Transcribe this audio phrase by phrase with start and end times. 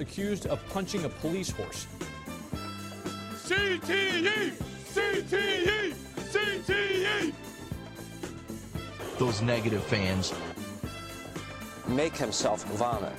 [0.00, 1.86] accused of punching a police horse.
[3.44, 4.52] CTE!
[4.92, 5.94] CTE!
[6.32, 7.32] CTE!
[9.18, 10.32] Those negative fans
[11.86, 13.12] make himself vomit.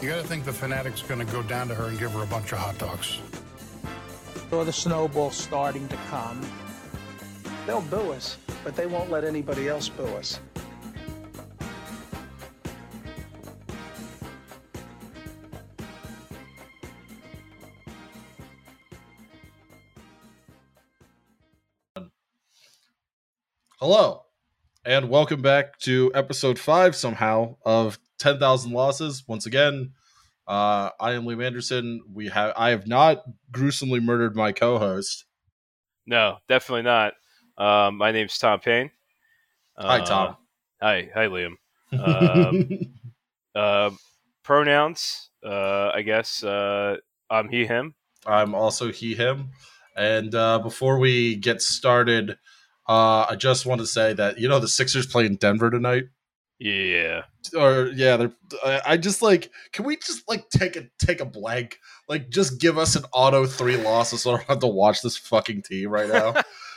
[0.00, 2.52] You gotta think the Phanatic's gonna go down to her and give her a bunch
[2.52, 3.20] of hot dogs.
[4.50, 6.40] Or the snowball starting to come.
[7.70, 10.40] They'll boo us, but they won't let anybody else boo us.
[23.78, 24.22] Hello,
[24.84, 29.22] and welcome back to episode five somehow of 10,000 Losses.
[29.28, 29.92] Once again,
[30.48, 32.00] uh, I am Liam Anderson.
[32.12, 35.24] We have I have not gruesomely murdered my co-host.
[36.04, 37.12] No, definitely not.
[37.60, 38.90] Um, my name's Tom Payne.
[39.76, 40.36] Hi, Tom.
[40.80, 41.54] Hi, hi, Liam.
[41.92, 42.68] Um,
[43.54, 43.90] uh,
[44.44, 46.42] pronouns, uh, I guess.
[46.42, 46.96] Uh,
[47.28, 47.94] I'm he, him.
[48.24, 49.50] I'm also he, him.
[49.96, 52.38] And uh, before we get started,
[52.88, 56.04] uh, I just want to say that you know the Sixers play in Denver tonight.
[56.60, 57.24] Yeah.
[57.58, 58.32] Or yeah, they're.
[58.64, 59.50] I, I just like.
[59.72, 61.78] Can we just like take a take a blank?
[62.08, 65.16] Like, just give us an auto three losses so I don't have to watch this
[65.16, 66.34] fucking team right now.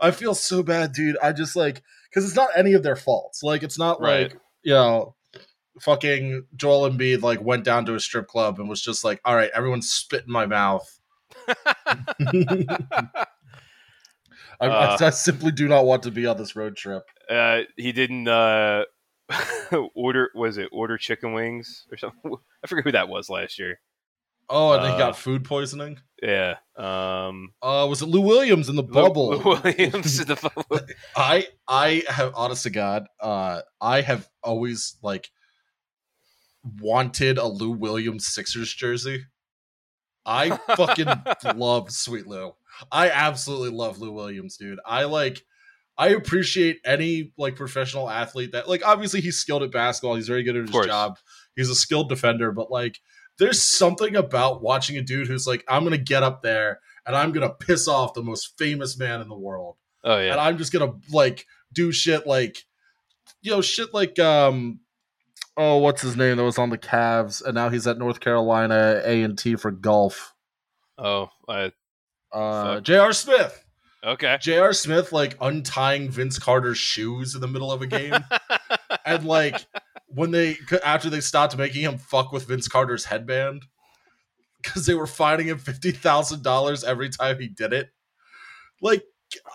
[0.00, 1.16] I feel so bad, dude.
[1.22, 3.42] I just like because it's not any of their faults.
[3.42, 4.30] Like, it's not Right.
[4.32, 5.14] like you know,
[5.80, 9.34] fucking Joel Embiid like went down to a strip club and was just like, "All
[9.36, 10.98] right, everyone spit in my mouth."
[14.60, 14.96] I, Uh.
[15.00, 17.04] I, I simply do not want to be on this road trip.
[17.30, 18.84] uh, he didn't uh,
[19.94, 20.30] order.
[20.34, 22.34] Was it order chicken wings or something?
[22.64, 23.80] I forget who that was last year.
[24.52, 24.98] Oh, and he Uh.
[24.98, 26.00] got food poisoning.
[26.22, 26.56] Yeah.
[26.76, 29.30] Um, Uh, was it Lou Williams in the Lou- bubble?
[29.30, 30.86] Lou Williams in the bubble.
[31.16, 35.30] I I have honest to God, uh, I have always like
[36.80, 39.24] wanted a Lou Williams Sixers jersey.
[40.26, 41.06] I fucking
[41.56, 42.52] love Sweet Lou.
[42.92, 44.78] I absolutely love Lou Williams, dude.
[44.86, 45.42] I like
[45.96, 50.42] I appreciate any like professional athlete that like obviously he's skilled at basketball, he's very
[50.42, 51.18] good at his job.
[51.56, 52.98] He's a skilled defender, but like
[53.40, 57.16] there's something about watching a dude who's like I'm going to get up there and
[57.16, 60.30] I'm going to piss off the most famous man in the world Oh yeah.
[60.32, 62.64] and I'm just gonna like do shit like
[63.42, 64.80] you know shit like um
[65.56, 69.02] oh what's his name that was on the Cavs and now he's at North Carolina
[69.04, 70.34] A and T for golf.
[70.98, 71.28] oh.
[71.48, 71.72] I,
[72.32, 72.80] Uh.
[72.80, 73.12] J.R.
[73.12, 73.64] Smith.
[74.04, 74.38] okay.
[74.40, 74.72] J.R.
[74.72, 78.14] Smith like untying Vince Carter's shoes in the middle of a game
[79.04, 79.66] and like
[80.14, 83.64] when they after they stopped making him fuck with Vince Carter's headband
[84.62, 87.90] because they were fining him fifty thousand dollars every time he did it.
[88.82, 89.02] Like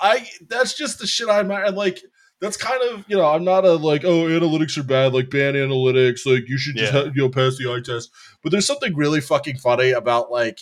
[0.01, 2.01] I, that's just the shit I'm like
[2.41, 5.53] that's kind of you know I'm not a like oh analytics are bad like ban
[5.53, 7.03] analytics like you should just Yeah.
[7.05, 8.11] ha- you know pass the eye test.
[8.43, 10.61] But there's something really fucking funny about like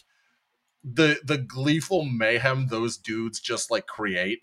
[0.84, 4.40] the the gleeful mayhem those dudes just like create.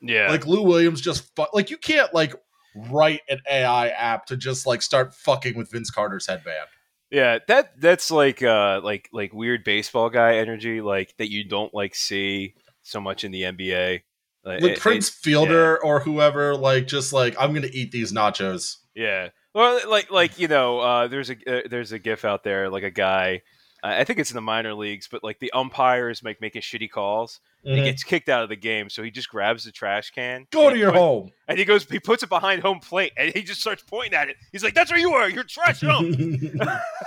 [0.00, 0.28] yeah.
[0.30, 2.34] Like Lou Williams just fu- like you can't like
[2.74, 6.68] write an AI app to just like start fucking with Vince Carter's headband.
[7.10, 11.72] Yeah, that that's like uh like like weird baseball guy energy, like that you don't
[11.74, 14.00] like see so much in the NBA.
[14.44, 18.12] Like, Like it- Prince it- Fielder or whoever, like just like I'm gonna eat these
[18.12, 18.76] nachos.
[18.94, 19.28] yeah.
[19.54, 22.84] Well, like like you know, uh, there's a uh, there's a gif out there, like
[22.84, 23.42] a guy.
[23.84, 27.40] I think it's in the minor leagues, but like the umpires make making shitty calls.
[27.64, 30.46] and He gets kicked out of the game, so he just grabs the trash can.
[30.52, 31.30] Go to your put- home.
[31.48, 31.84] and he goes.
[31.84, 34.36] He puts it behind home plate, and he just starts pointing at it.
[34.52, 35.28] He's like, "That's where you are.
[35.28, 36.16] You're trash ump."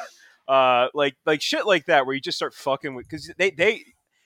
[0.47, 3.83] uh, like like shit like that, where you just start fucking with because they they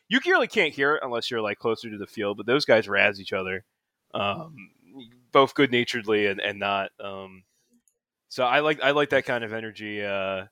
[0.07, 2.37] you really can't hear it unless you're like closer to the field.
[2.37, 3.63] But those guys razz each other,
[4.13, 4.55] um,
[5.31, 6.91] both good naturedly and and not.
[6.99, 7.43] Um,
[8.27, 10.45] so I like I like that kind of energy uh,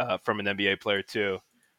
[0.00, 1.38] uh, from an NBA player too.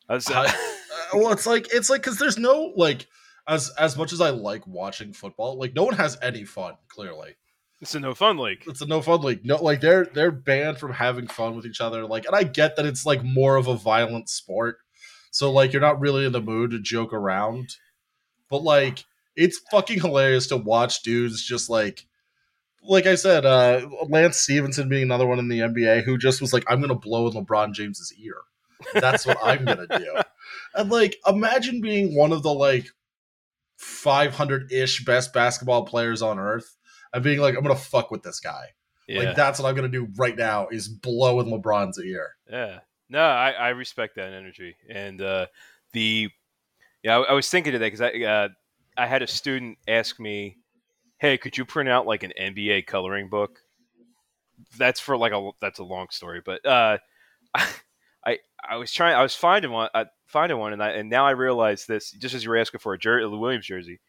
[0.09, 0.53] Was, I-
[1.13, 3.07] Uh, well, it's like it's like because there's no like
[3.47, 6.73] as as much as I like watching football, like no one has any fun.
[6.87, 7.35] Clearly,
[7.79, 8.63] it's a no fun league.
[8.67, 9.45] it's a no fun league.
[9.45, 12.05] No, like they're they're banned from having fun with each other.
[12.05, 14.77] Like, and I get that it's like more of a violent sport,
[15.31, 17.69] so like you're not really in the mood to joke around.
[18.49, 19.05] But like,
[19.35, 22.05] it's fucking hilarious to watch dudes just like,
[22.83, 26.53] like I said, uh Lance Stephenson being another one in the NBA who just was
[26.53, 28.37] like, I'm gonna blow in LeBron James's ear.
[28.93, 30.15] That's what I'm gonna do.
[30.75, 32.87] And like, imagine being one of the like
[33.77, 36.77] 500 ish best basketball players on earth
[37.13, 38.65] and being like, I'm gonna fuck with this guy.
[39.07, 42.35] Yeah, Like that's what I'm gonna do right now is blow in LeBron's ear.
[42.49, 42.79] Yeah.
[43.09, 44.75] No, I, I respect that energy.
[44.87, 45.47] And uh,
[45.93, 46.29] the
[47.01, 48.49] yeah, I, I was thinking today because I uh,
[48.95, 50.57] I had a student ask me
[51.19, 53.59] "Hey, could you print out like an NBA coloring book?"
[54.77, 56.97] That's for like a that's a long story, but uh,
[58.25, 61.25] I I was trying I was finding one uh, finding one, and I and now
[61.25, 63.99] I realize this just as you were asking for a, jer- a Williams jersey.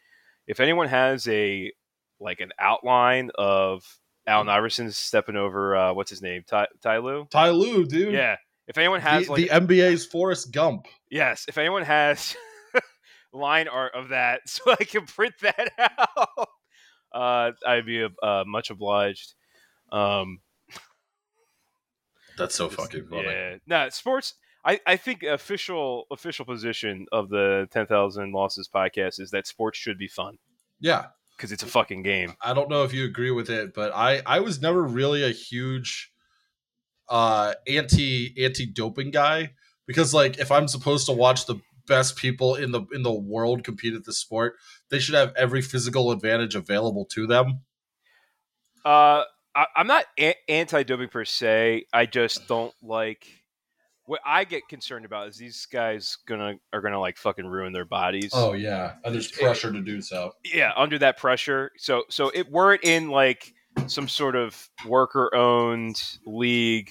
[0.47, 1.73] If anyone has a
[2.19, 3.85] like an outline of
[4.27, 8.13] Allen Iverson stepping over uh, what's his name Ty, Ty Lue, Ty Lue, dude.
[8.15, 8.37] yeah.
[8.67, 10.87] If anyone has the, like the NBA's Forrest Gump.
[11.11, 12.37] Yes, if anyone has
[13.33, 16.49] line art of that, so I can print that out,
[17.15, 19.35] uh, I'd be uh, much obliged.
[19.93, 20.41] Um,
[22.39, 23.25] That's so fucking funny.
[23.29, 24.35] yeah, no sports.
[24.65, 29.79] I, I think official official position of the ten thousand losses podcast is that sports
[29.79, 30.39] should be fun
[30.81, 31.07] Yeah.
[31.37, 32.35] because it's a fucking game.
[32.43, 35.31] I don't know if you agree with it, but I I was never really a
[35.31, 36.13] huge
[37.09, 39.53] uh anti anti doping guy
[39.87, 41.57] because like if I'm supposed to watch the
[41.87, 44.57] best people in the in the world compete at the sport,
[44.91, 47.61] they should have every physical advantage available to them.
[48.85, 49.25] Uh,
[49.55, 51.87] I, I'm not a- anti-doping per se.
[51.93, 53.27] I just don't like.
[54.07, 57.85] What I get concerned about is these guys gonna are gonna like fucking ruin their
[57.85, 58.31] bodies.
[58.35, 60.33] Oh yeah, and there's pressure to do so.
[60.45, 63.55] yeah under that pressure so so it were it in like
[63.87, 66.91] some sort of worker owned league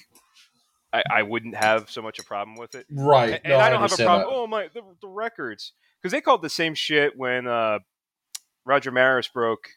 [0.91, 3.33] I, I wouldn't have so much a problem with it Right.
[3.33, 4.36] and, no, and i don't have a problem that.
[4.36, 7.80] oh my the, the records because they called the same shit when uh
[8.65, 9.69] roger maris broke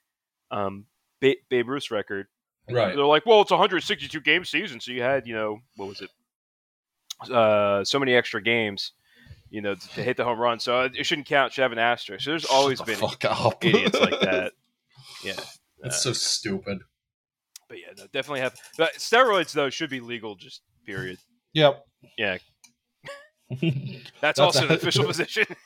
[0.51, 0.87] um
[1.21, 2.27] ba- babe ruth's record
[2.71, 2.95] Right.
[2.97, 6.11] they're like well it's 162 game season so you had you know what was it
[7.31, 8.93] uh so many extra games
[9.51, 11.79] you know to, to hit the home run so it shouldn't count should have an
[11.79, 13.65] asterisk so there's always the been fuck up.
[13.65, 14.53] idiots like that
[15.25, 15.35] yeah
[15.81, 16.79] That's Uh, so stupid.
[17.69, 18.55] but yeah, no, definitely have.
[18.79, 20.37] But steroids though should be legal.
[20.37, 21.19] Just period.
[21.55, 21.85] Yep.
[22.19, 22.39] Yeah,
[23.51, 25.45] that's, That's also a- an official position.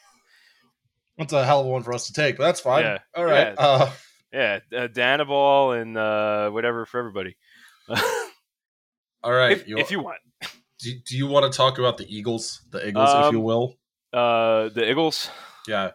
[1.19, 2.85] That's a hell of a one for us to take, but that's fine.
[2.85, 2.99] Yeah.
[3.15, 3.55] All right.
[3.59, 3.65] Yeah.
[3.65, 3.91] Uh,
[4.35, 7.39] yeah, uh, Dianabol and uh, whatever for everybody.
[7.89, 9.53] all right.
[9.53, 10.19] if, you, if you want,
[10.81, 13.77] do, do you want to talk about the Eagles, the Eagles, if you Um, will?
[14.13, 15.31] uh, the Eagles.
[15.67, 15.93] Yeah.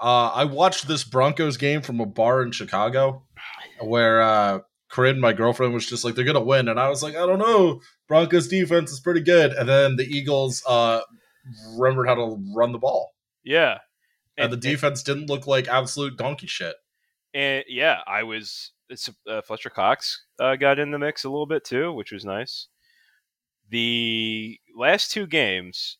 [0.00, 3.24] Uh, I watched this Broncos game from a bar in Chicago
[3.80, 4.60] where uh,
[4.90, 6.68] Corinne, my girlfriend, was just like, they're going to win.
[6.68, 7.80] And I was like, I don't know.
[8.08, 9.52] Broncos defense is pretty good.
[9.52, 11.00] And then the Eagles uh,
[11.76, 13.12] remembered how to run the ball.
[13.44, 13.78] Yeah,
[14.36, 16.74] And, the defense didn't look like absolute donkey shit.
[17.32, 18.72] And, yeah, I was.
[18.88, 22.24] It's, uh, Fletcher Cox uh, got in the mix a little bit too, which was
[22.24, 22.68] nice.
[23.68, 25.98] The last two games,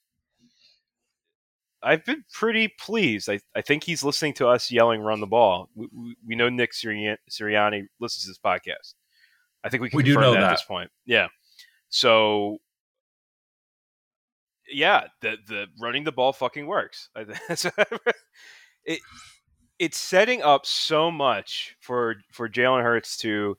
[1.83, 3.29] I've been pretty pleased.
[3.29, 6.49] I, I think he's listening to us yelling "run the ball." We, we, we know
[6.49, 8.95] Nick Sirianni, Sirianni listens to this podcast.
[9.65, 10.91] I think we can We do know that, at this point.
[11.05, 11.27] Yeah.
[11.97, 12.59] So,
[14.69, 17.09] yeah, the the running the ball fucking works.
[18.85, 19.01] It
[19.81, 23.57] it's setting up so much for for Jalen Hurts to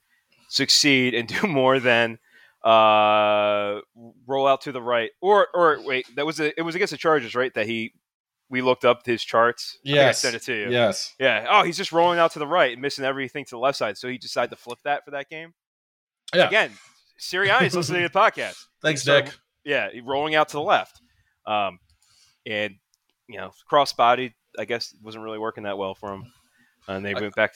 [0.49, 2.19] succeed and do more than
[2.63, 3.81] uh
[4.27, 6.97] roll out to the right or or wait that was a, it was against the
[6.97, 7.91] Chargers right that he
[8.49, 10.19] we looked up his charts I I Yes.
[10.21, 11.13] sent it to you Yes.
[11.19, 13.77] yeah oh he's just rolling out to the right and missing everything to the left
[13.77, 15.53] side so he decided to flip that for that game
[16.33, 16.47] Yeah.
[16.47, 16.71] again
[17.19, 19.33] Sirianni's listening to the podcast Thanks, So- Nick.
[19.63, 20.99] yeah, rolling out to the left.
[21.45, 21.79] Um,
[22.45, 22.75] and
[23.27, 24.33] you know, crossbody.
[24.59, 26.31] I guess, wasn't really working that well for him.
[26.87, 27.53] And they I- went back.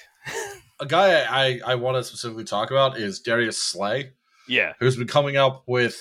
[0.80, 4.12] A guy I, I want to specifically talk about is Darius Slay.
[4.48, 6.00] yeah, who's been coming up with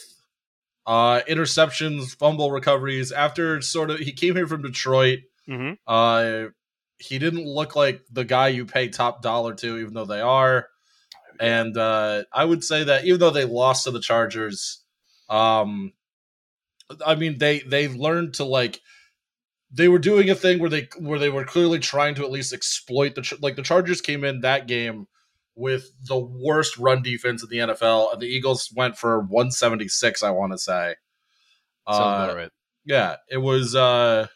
[0.86, 5.20] uh interceptions, fumble recoveries after sort of he came here from Detroit.
[5.46, 6.46] hmm Uh
[6.98, 10.68] he didn't look like the guy you pay top dollar to, even though they are.
[11.40, 14.84] And uh I would say that even though they lost to the Chargers,
[15.28, 15.92] um
[17.04, 18.80] I mean they they learned to like
[19.72, 22.52] they were doing a thing where they where they were clearly trying to at least
[22.52, 25.06] exploit the like the Chargers came in that game
[25.54, 30.22] with the worst run defense in the NFL, and the Eagles went for 176.
[30.22, 30.94] I want to say,
[31.86, 32.50] uh, right.
[32.84, 34.26] yeah, it was uh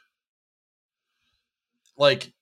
[1.96, 2.32] like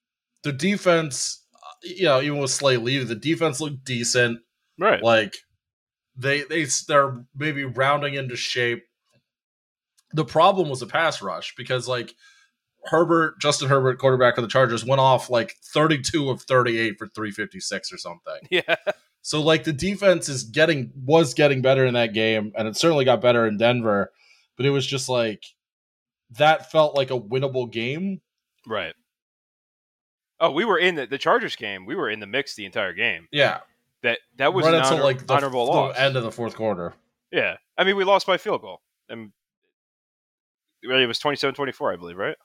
[0.43, 1.45] the defense.
[1.55, 4.41] uh, You know, even with Slay leave, the defense looked decent.
[4.79, 5.03] Right.
[5.03, 5.35] Like
[6.17, 8.85] they they they're maybe rounding into shape.
[10.13, 12.15] The problem was the pass rush because like
[12.85, 17.93] Herbert, Justin Herbert, quarterback for the Chargers, went off like 32 of 38 for 356
[17.93, 18.41] or something.
[18.51, 18.77] Yeah.
[19.25, 23.05] So like the defense is getting was getting better in that game, and it certainly
[23.05, 24.11] got better in Denver,
[24.57, 25.45] but it was just like
[26.39, 28.21] that felt like a winnable game.
[28.67, 28.95] Right.
[30.41, 31.87] Oh, we were in the, the Chargers game.
[31.87, 33.29] We were in the mix the entire game.
[33.31, 33.61] Yeah,
[34.03, 35.97] That that was right an honor- like the, honorable the loss.
[35.97, 36.95] end of the fourth quarter.
[37.31, 37.57] yeah.
[37.79, 38.81] I mean, we lost by field goal.
[39.09, 39.33] And
[40.83, 42.37] it was 27-24, I believe, right?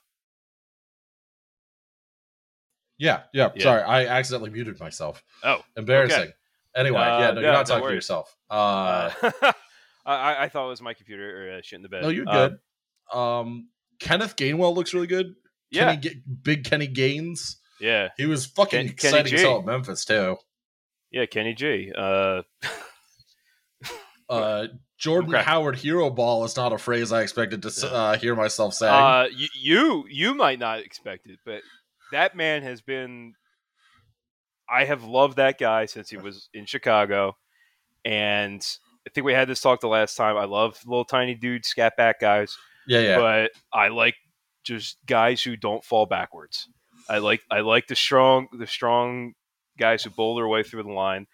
[2.98, 3.50] Yeah, yeah.
[3.54, 3.62] Yeah.
[3.62, 5.22] Sorry, I accidentally muted myself.
[5.44, 6.20] Oh, Embarrassing.
[6.22, 6.32] okay.
[6.76, 8.36] Anyway, Uh, yeah, no, yeah, you're not no talking to yourself.
[8.50, 9.32] Uh, Uh,
[10.06, 12.02] I, I thought it was my computer or uh, shit in the bed.
[12.02, 12.48] no, you're Uh,
[13.12, 13.16] good.
[13.18, 13.68] Um,
[14.00, 15.34] Kenneth Gainwell looks really good.
[15.70, 17.58] yeah, Kenny, big Kenny Gaines.
[17.80, 19.44] yeah, He was fucking Ken- exciting G.
[19.46, 20.36] at Memphis too.
[21.10, 21.26] Yeah.
[21.26, 21.92] Kenny G.
[21.96, 22.42] Uh,
[24.28, 24.66] Uh,
[24.98, 25.42] Jordan Okay.
[25.42, 28.92] Howard hero ball is not a phrase I expected to uh, hear myself saying.
[28.92, 31.62] uh, you, you you might not expect it, but
[32.12, 33.32] that man has been.
[34.68, 37.38] I have loved that guy since he was in Chicago,
[38.04, 38.60] and
[39.06, 40.36] I think we had this talk the last time.
[40.36, 42.58] I love little tiny dude scat back guys.
[42.86, 43.16] yeah, yeah.
[43.18, 44.16] but I like
[44.62, 46.68] just guys who don't fall backwards.
[47.08, 49.32] I like I like the strong the strong
[49.78, 51.26] guys who bowl their way through the line,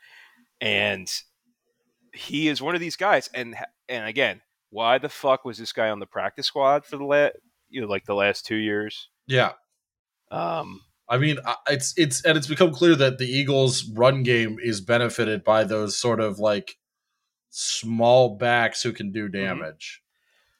[0.61, 1.11] and
[2.13, 3.29] he is one of these guys.
[3.35, 3.57] And
[3.89, 7.33] and again, why the fuck was this guy on the practice squad for the last
[7.69, 9.09] you know like the last two years?
[9.27, 9.53] yeah.
[10.31, 14.81] Um, I mean, it's it's and it's become clear that the Eagles' run game is
[14.81, 16.77] benefited by those sort of like
[17.51, 19.13] small backs who can Mm-hmm.
[19.13, 20.03] do damage.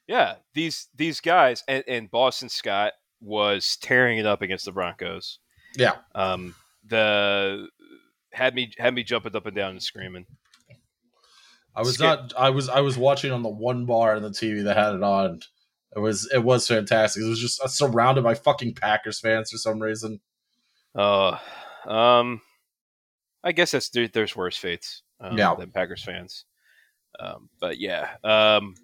[0.07, 5.39] yeah, these these guys and, and Boston Scott was tearing it up against the Broncos.
[5.77, 5.97] Yeah.
[6.15, 6.55] Um,
[6.87, 7.69] the
[8.35, 10.27] had me had me jumping up and down and screaming.
[11.77, 12.05] I was Skip.
[12.05, 12.33] not.
[12.37, 12.69] I was.
[12.69, 15.41] I was watching on the one bar in the TV that had it on.
[15.97, 16.31] It was.
[16.33, 17.23] It was fantastic.
[17.23, 20.21] It was just uh, surrounded by fucking Packers fans for some reason.
[20.95, 21.39] Uh,
[21.87, 22.41] um,
[23.43, 25.55] I guess that's there, there's worse fates um, Yeah.
[25.57, 26.45] than Packers fans.
[27.19, 28.75] Um, but yeah, um,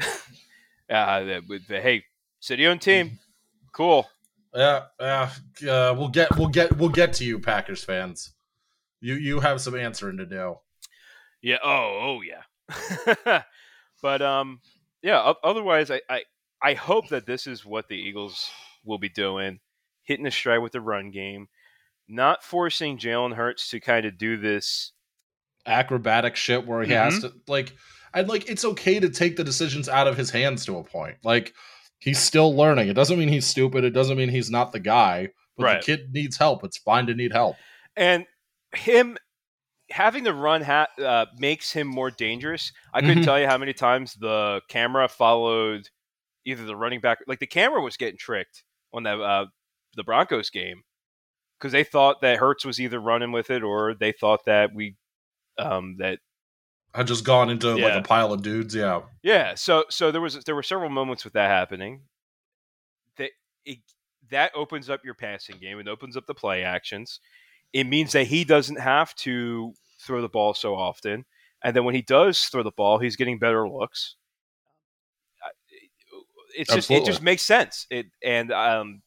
[0.88, 1.40] yeah.
[1.48, 2.04] with the- hey,
[2.40, 3.18] city-owned team,
[3.72, 4.08] cool.
[4.54, 4.84] Yeah.
[5.00, 5.30] Yeah.
[5.62, 6.36] Uh, we'll get.
[6.36, 6.76] We'll get.
[6.76, 8.32] We'll get to you, Packers fans.
[9.00, 9.14] You.
[9.14, 10.56] You have some answering to do.
[11.42, 11.58] Yeah.
[11.62, 12.18] Oh.
[12.18, 12.20] Oh.
[12.22, 13.42] Yeah.
[14.02, 14.60] but um.
[15.02, 15.32] Yeah.
[15.44, 16.22] Otherwise, I, I
[16.62, 18.50] I hope that this is what the Eagles
[18.84, 19.60] will be doing,
[20.02, 21.48] hitting the stride with the run game,
[22.08, 24.92] not forcing Jalen Hurts to kind of do this.
[25.66, 27.26] acrobatic shit where he has Mm-hmm.
[27.28, 27.72] to like
[28.14, 31.16] and like it's okay to take the decisions out of his hands to a point.
[31.24, 31.52] Like
[31.98, 32.88] he's still learning.
[32.88, 33.84] It doesn't mean he's stupid.
[33.84, 35.28] It doesn't mean he's not the guy.
[35.56, 35.80] But Right.
[35.80, 36.64] the kid needs help.
[36.64, 37.56] It's fine to need help.
[37.96, 38.24] and
[38.76, 39.16] him
[39.90, 42.72] having the run ha- uh, makes him more dangerous.
[42.92, 43.24] I couldn't Mhm.
[43.24, 45.88] tell you how many times the camera followed
[46.44, 49.46] either the running back, like the camera was getting tricked on that uh,
[49.94, 50.82] the Broncos game
[51.58, 54.96] because they thought that Hurts was either running with it or they thought that we
[55.58, 56.18] um, that
[56.94, 58.74] Had just gone into like a pile of dudes.
[58.74, 59.02] Yeah.
[59.22, 59.54] yeah.
[59.54, 62.02] So so there was there were several moments with that happening.
[63.18, 63.30] That
[63.64, 63.78] it,
[64.30, 65.78] that opens up your passing game.
[65.78, 67.20] and opens up the play actions.
[67.76, 71.26] It means that he doesn't have to throw the ball so often.
[71.62, 74.16] And then when he does throw the ball, he's getting better looks.
[76.56, 77.86] It's just it just makes sense.
[77.90, 79.02] It and um,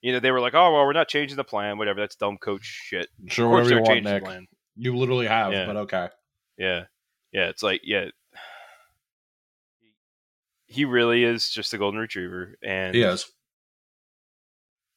[0.00, 1.76] you know they were like, oh well, we're not changing the plan.
[1.76, 3.08] Whatever, that's dumb coach shit.
[3.26, 4.24] Sure, whatever you want, changing the Nick.
[4.24, 4.46] plan.
[4.76, 5.66] You literally have, Yeah.
[5.66, 6.08] but okay.
[6.56, 6.84] Yeah.
[7.32, 7.48] Yeah.
[7.48, 8.06] It's like, yeah.
[10.68, 12.56] He really is just a golden retriever.
[12.62, 13.30] And He is.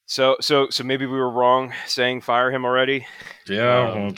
[0.09, 3.05] So so so maybe we were wrong saying fire him already.
[3.47, 4.11] Yeah.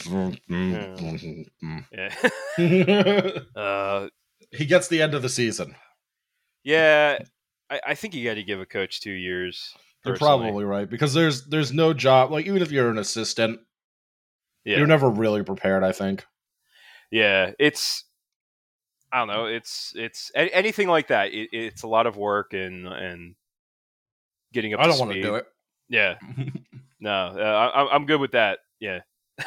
[1.91, 2.13] Yeah.
[3.62, 4.07] uh
[4.51, 5.75] he gets the end of the season.
[6.63, 7.19] yeah.
[7.69, 9.75] I, I think you gotta give a coach two years.
[10.05, 13.60] You're probably right because there's there's no job like even if you're an assistant,
[14.63, 14.77] yeah.
[14.77, 15.83] you're never really prepared.
[15.83, 16.25] I think.
[17.12, 17.51] yeah.
[17.60, 18.05] It's
[19.12, 19.45] I don't know.
[19.45, 21.33] It's it's a- anything like that.
[21.33, 23.36] It, it's a lot of work and and
[24.53, 24.79] getting up.
[24.79, 25.48] I don't want to do it.
[25.91, 26.15] Yeah.
[27.03, 28.60] No, uh, I, I'm good with that.
[28.79, 29.00] Yeah.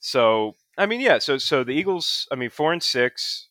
[0.00, 1.18] so I mean, yeah.
[1.18, 2.26] So so the Eagles.
[2.32, 3.48] I mean, four and six.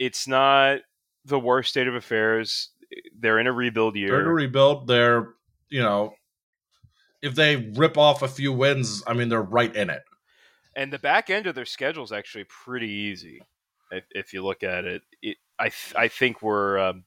[0.00, 0.80] It's not
[1.24, 2.70] the worst state of affairs.
[3.16, 4.10] They're in a rebuild year.
[4.10, 4.34] They're to year.
[4.34, 4.88] rebuild.
[4.88, 5.28] They're
[5.68, 6.14] you know,
[7.22, 10.02] if they rip off a few wins, I mean they're right in it.
[10.74, 13.40] and the back end of their schedule is actually pretty easy
[13.92, 15.02] if, if you look at it.
[15.22, 17.04] it I th- I think we're um,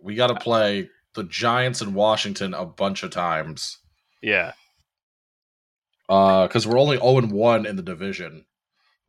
[0.00, 3.78] We got to play the Giants and Washington a bunch of times
[4.22, 4.52] yeah
[6.06, 8.44] because we're only zero and one in the division.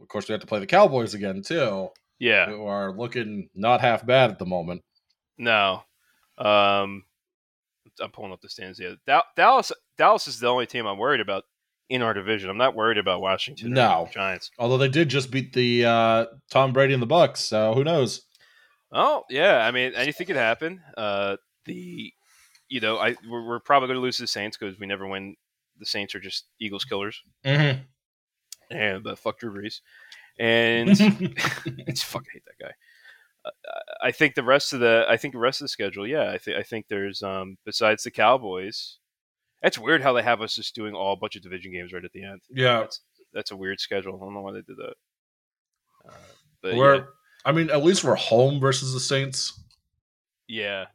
[0.02, 1.90] Of course, we have to play the Cowboys again too,
[2.20, 4.84] yeah who are looking not half bad at the moment.
[5.38, 5.84] no.
[6.38, 7.04] Um,
[8.02, 8.96] I'm pulling up the stands here.
[9.06, 11.44] Da- Dallas Dallas is the only team I'm worried about
[11.90, 12.50] in our division.
[12.50, 13.72] I'm not worried about Washington.
[13.74, 14.08] No.
[14.14, 14.50] Giants.
[14.58, 18.22] Although they did just beat the uh, Tom Brady and the Bucs, so who knows?
[18.92, 20.82] Oh yeah, I mean anything could happen.
[20.98, 21.36] Uh,
[21.74, 22.14] the
[22.68, 25.08] you know I we're, we're probably going to lose to the Saints because we never
[25.08, 25.36] win.
[25.80, 27.82] The Saints are just Eagles killers, Mm-hmm.
[28.76, 29.80] and uh, fuck Drew Brees.
[30.40, 30.90] And
[31.88, 32.72] it's fucking hate that guy.
[34.04, 36.38] I think the rest of the I think the rest of the schedule, yeah, I
[36.38, 38.98] think I think there's um besides the Cowboys,
[39.64, 42.04] That's weird how they have us just doing all a bunch of division games right
[42.06, 42.42] at the end.
[42.54, 43.02] Yeah, That's
[43.34, 44.16] that's a weird schedule.
[44.16, 44.94] I don't know why they did that.
[46.08, 46.14] Uh,
[46.62, 46.96] but we're.
[46.96, 47.02] yeah,
[47.46, 49.58] I mean, at least we're home versus the Saints.
[50.48, 50.86] yeah,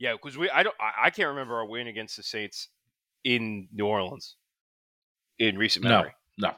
[0.00, 0.12] yeah.
[0.14, 2.68] Because we, I don't, I, I can't remember our win against the Saints
[3.22, 4.34] in New Orleans
[5.38, 5.90] in recent No.
[5.90, 6.12] memory.
[6.38, 6.54] No.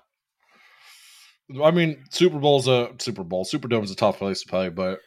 [1.65, 3.45] I mean, Super Bowl's a Super Bowl.
[3.45, 5.01] Superdome is a tough place to play, but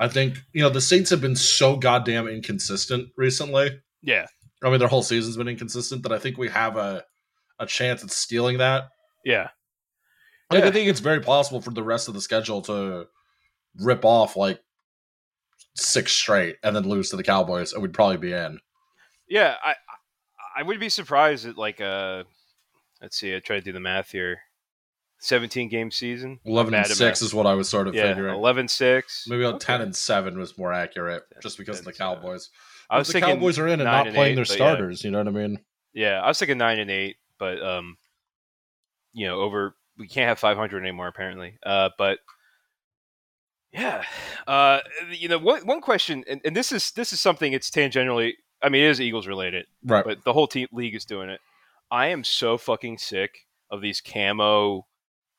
[0.00, 3.80] I think you know the Saints have been so goddamn inconsistent recently.
[4.02, 4.26] Yeah,
[4.64, 7.04] I mean, their whole season's been inconsistent that I think we have a
[7.60, 8.88] a chance at stealing that.
[9.24, 9.48] yeah,
[10.50, 10.68] Like, Yeah.
[10.68, 13.06] I think it's very possible for the rest of the schedule to
[13.80, 14.60] rip off like
[15.78, 18.58] six straight and then lose to the Cowboys, and we'd probably be in.
[19.28, 19.54] yeah.
[19.62, 19.74] I,
[20.56, 22.24] I- would be surprised at like uh
[23.00, 23.34] let's see.
[23.34, 24.40] I try to do the math here.
[25.20, 26.40] Seventeen game season.
[26.44, 28.34] Eleven and six is what I was sort of yeah, figuring.
[28.36, 29.02] 11-6.
[29.28, 29.66] Maybe about Okay.
[29.66, 31.98] ten and seven was more accurate, just because of the 10.
[31.98, 32.50] Cowboys.
[32.90, 34.56] I was the thinking Cowboys are in and not and playing eight, their but yeah.
[34.56, 35.04] starters.
[35.04, 35.58] You know what I mean?
[35.92, 37.96] Yeah, I was thinking nine and eight, but um,
[39.12, 41.58] you know, over we can't have five hundred anymore apparently.
[41.64, 42.18] Uh, but
[43.72, 44.02] yeah,
[44.46, 48.32] uh, you know, one one question, and, and this is this is something it's tangentially.
[48.62, 50.04] I mean, it is Eagles related, Right.
[50.04, 51.40] but the whole team league is doing it.
[51.90, 54.86] I am so fucking sick of these camo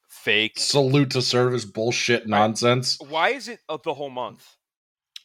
[0.09, 0.53] fake.
[0.57, 2.97] Salute to service bullshit nonsense.
[3.09, 4.45] Why is it of the whole month?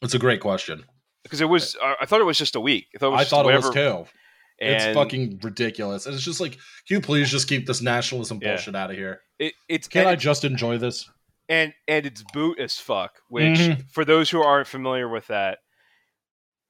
[0.02, 0.84] It's a great question.
[1.22, 2.86] Because it was, I I thought it was just a week.
[2.94, 4.10] I thought it was I just thought it was whatever- too.
[4.58, 6.06] It's fucking ridiculous.
[6.06, 6.60] And it's just like, can
[6.96, 8.50] you please just keep this nationalism Yeah.
[8.50, 9.20] bullshit out of here?
[9.38, 11.10] It, it's Can I just enjoy this?
[11.48, 13.20] And and it's boot as fuck.
[13.28, 13.90] Which, Mhm.
[13.90, 15.58] for those who aren't familiar with that,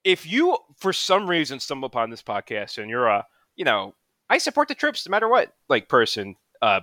[0.04, 3.26] if you for some reason stumble upon this podcast and you're a,
[3.57, 3.95] you know,
[4.28, 6.81] I support the troops no matter what, like person, uh,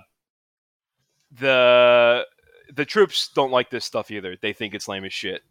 [1.30, 2.26] the
[2.74, 4.36] the troops don't like this stuff either.
[4.40, 5.42] They think it's lame as shit.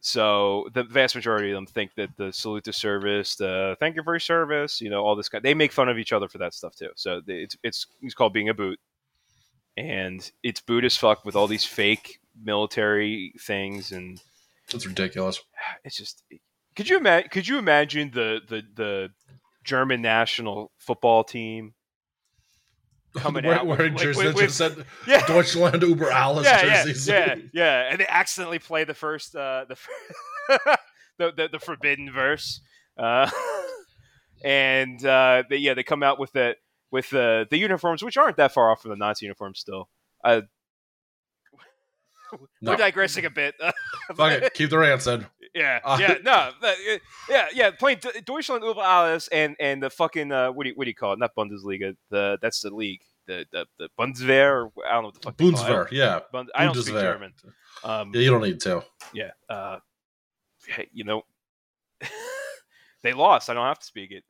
[0.00, 4.02] So the vast majority of them think that the salute to service, the thank you
[4.04, 5.44] for your service, you know, all this kind.
[5.44, 6.90] They make fun of each other for that stuff too.
[6.94, 8.78] So it's it's it's called being a boot,
[9.78, 14.20] and it's boot as fuck with all these fake military things, and
[14.74, 15.40] It's ridiculous.
[15.84, 16.22] it's just.
[16.76, 17.28] Could you imagine?
[17.30, 19.10] Could you imagine the the the
[19.64, 21.74] German national football team
[23.16, 25.26] coming Wear- out with- wearing like, jerseys with- that just said yeah.
[25.26, 27.08] Deutschland über alles yeah, yeah, jerseys.
[27.08, 29.76] yeah, yeah, and they accidentally play the first, uh, the,
[31.18, 32.60] the, the the forbidden verse,
[32.98, 33.28] uh,
[34.44, 36.54] and uh, they, yeah, they come out with the
[36.90, 39.88] with the the uniforms, which aren't that far off from the Nazi uniforms still.
[40.24, 40.42] Uh,
[42.60, 42.72] No.
[42.72, 43.54] We're digressing a bit.
[44.14, 44.52] Fuck it.
[44.52, 45.26] Keep the rancid.
[45.54, 46.50] yeah, Uh, yeah, no,
[47.30, 47.70] yeah, yeah.
[47.70, 50.90] Playing D- Deutschland über alles and and the fucking uh, what do you what do
[50.90, 51.18] you call it?
[51.18, 51.96] Not Bundesliga.
[52.10, 53.00] The that's the league.
[53.26, 54.70] The the, the Bundeswehr.
[54.86, 55.36] I don't know what the fuck.
[55.38, 55.44] they.
[55.46, 55.88] Bundeswehr.
[55.90, 56.20] Yeah.
[56.30, 57.32] Bund- I don't speak German.
[57.82, 58.84] Um, Yeah, you don't need to.
[59.14, 59.30] yeah.
[59.48, 59.78] Uh,
[60.66, 61.22] hey, you know,
[63.02, 63.48] they lost.
[63.48, 64.24] I don't have to speak it.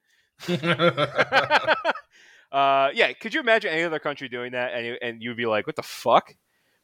[2.53, 3.13] Uh, yeah.
[3.13, 5.77] Could you imagine any other country doing that, and you- and you'd be like, "What
[5.77, 6.35] the fuck?"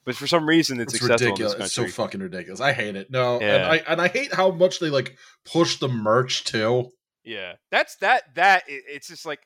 [0.04, 1.54] But for some reason, it's, it's ridiculous.
[1.54, 2.60] in this It's so fucking ridiculous.
[2.60, 3.10] I hate it.
[3.10, 6.90] No, and I and I hate how much they like push the merch too.
[7.24, 8.34] Yeah, that's that.
[8.34, 9.40] That it- it's just like,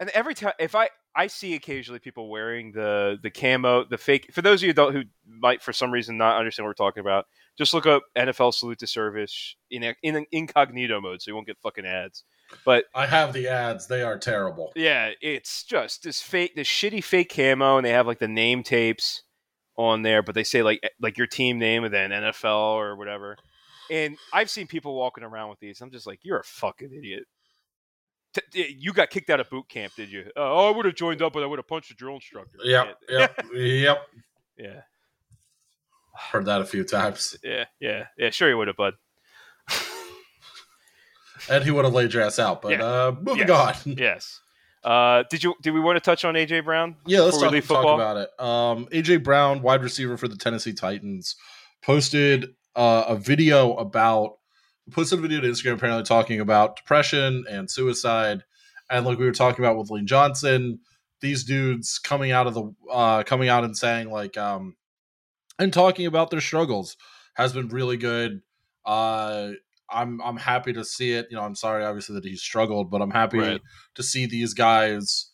[0.00, 4.32] and every time if I I see occasionally people wearing the the camo, the fake.
[4.32, 7.26] For those of you who might for some reason not understand what we're talking about,
[7.56, 11.58] just look up NFL salute to service in in incognito mode, so you won't get
[11.62, 12.24] fucking ads.
[12.64, 13.86] But I have the ads.
[13.86, 14.72] They are terrible.
[14.76, 18.62] yeah, it's just this fake, this shitty fake camo, and they have like the name
[18.62, 19.22] tapes
[19.76, 22.96] on there, but they say like eh, like your team name and then NFL or
[22.96, 23.36] whatever.
[23.90, 25.80] And I've seen people walking around with these.
[25.80, 27.24] I'm just like, you're a fucking idiot.
[28.34, 30.24] T- t- you got kicked out of boot camp, did you?
[30.36, 32.58] oh, I would have joined up, but I would have punched the drill instructor.
[32.64, 32.98] Yep.
[33.08, 33.44] Yep.
[33.54, 33.98] yep.
[34.58, 34.80] Yeah,
[36.18, 37.36] Heard that a few times.
[37.42, 38.30] yeah, yeah, yeah.
[38.30, 38.94] Sure, you would have, bud.
[41.48, 42.62] And he would have laid your ass out.
[42.62, 42.84] But Yeah.
[42.84, 43.86] uh moving Yes.
[43.86, 43.92] on.
[43.98, 44.40] yes.
[44.82, 45.54] Uh, did you?
[45.62, 46.94] Did we want to touch on AJ Brown?
[47.06, 48.30] Yeah, let's talk, talk about it.
[48.40, 51.34] Um, AJ Brown, wide receiver for the Tennessee Titans,
[51.82, 54.36] posted uh, a video about
[54.92, 58.44] posted a video to Instagram apparently talking about depression and suicide,
[58.88, 60.78] and like we were talking about with Lane Johnson,
[61.20, 64.76] these dudes coming out of the uh, coming out and saying like um,
[65.58, 66.96] and talking about their struggles
[67.34, 68.40] has been really good.
[68.84, 69.50] Uh,
[69.90, 71.26] I'm I'm happy to see it.
[71.30, 73.60] You know, I'm sorry obviously that he struggled, but I'm happy Right.
[73.94, 75.30] to see these guys,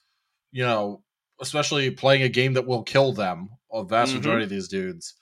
[0.50, 1.02] you know,
[1.40, 3.48] especially playing a game that will kill them.
[3.72, 4.16] A vast Mhm.
[4.16, 5.14] majority of these dudes.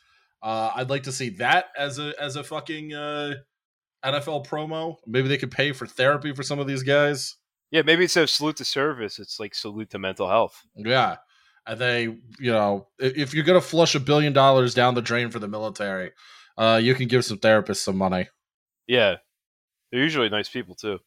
[0.42, 3.34] Uh, I'd like to see that as a as a fucking uh,
[4.04, 4.96] NFL promo.
[5.06, 7.36] Maybe they could pay for therapy for some of these guys.
[7.70, 10.66] Yeah, maybe instead of salute to service, it's like salute to mental health.
[10.74, 11.18] Yeah.
[11.70, 15.38] And they, you know, if you're gonna flush a billion dollars down the drain for
[15.38, 16.10] the military,
[16.58, 18.28] uh, you can give some therapists some money.
[18.88, 19.18] Yeah,
[19.92, 20.98] they're usually nice people too.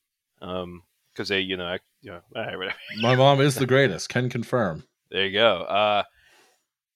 [0.41, 2.77] Um, because they, you know, you know, right, whatever.
[3.01, 4.07] My mom is the greatest.
[4.07, 4.85] Can confirm.
[5.11, 5.63] There you go.
[5.63, 6.03] Uh,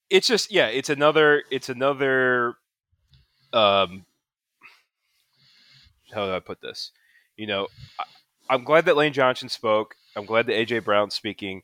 [0.09, 2.55] it's just yeah, it's another it's another
[3.51, 4.05] um
[6.13, 6.91] how do I put this?
[7.35, 7.67] You know,
[7.99, 8.05] I,
[8.49, 9.95] I'm glad that Lane Johnson spoke.
[10.15, 11.63] I'm glad that AJ Brown's speaking.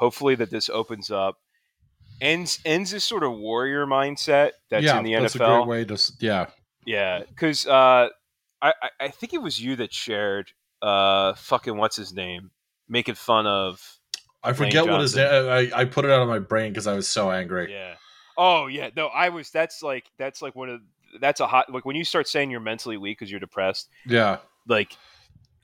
[0.00, 1.36] Hopefully that this opens up
[2.22, 5.20] ends ends this sort of warrior mindset that's yeah, in the NFL.
[5.20, 6.12] that's a great way to.
[6.20, 6.46] Yeah,
[6.86, 8.08] Yeah, because uh,
[8.62, 12.50] I I- I think it was you that shared uh fucking what's his name
[12.88, 13.98] making fun of
[14.42, 15.28] I forget what his name.
[15.28, 17.70] I, I put it out of my brain because I was so angry.
[17.70, 17.96] Yeah.
[18.38, 18.88] Oh yeah.
[18.96, 19.50] No, I was.
[19.50, 20.80] That's like that's like one of
[21.20, 23.90] that's a hot like when you start saying you're mentally weak because you're depressed.
[24.06, 24.38] Yeah.
[24.66, 24.96] Like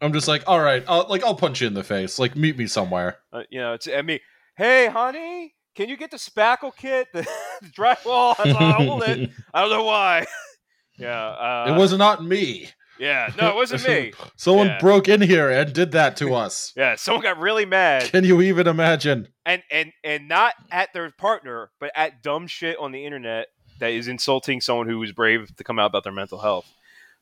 [0.01, 2.19] I'm just like, all right, I'll, like I'll punch you in the face.
[2.19, 3.19] Like, meet me somewhere.
[3.33, 4.21] uh, you know, it's I mean,
[4.57, 7.23] hey honey, can you get the spackle kit, the,
[7.63, 8.35] the drywall?
[8.39, 9.31] I it.
[9.55, 10.27] I don't know why.
[10.99, 11.29] yeah.
[11.29, 12.71] Uh, it was not me.
[12.99, 13.31] Yeah.
[13.39, 14.13] No, it wasn't me.
[14.37, 14.79] Someone Yeah.
[14.79, 16.73] broke in here and did that to us.
[16.77, 16.95] Yeah.
[16.97, 18.05] Someone got really mad.
[18.05, 19.29] Can you even imagine?
[19.45, 23.49] and and and not at their partner, but at dumb shit on the internet
[23.81, 26.67] that is insulting someone who was brave to come out about their mental health.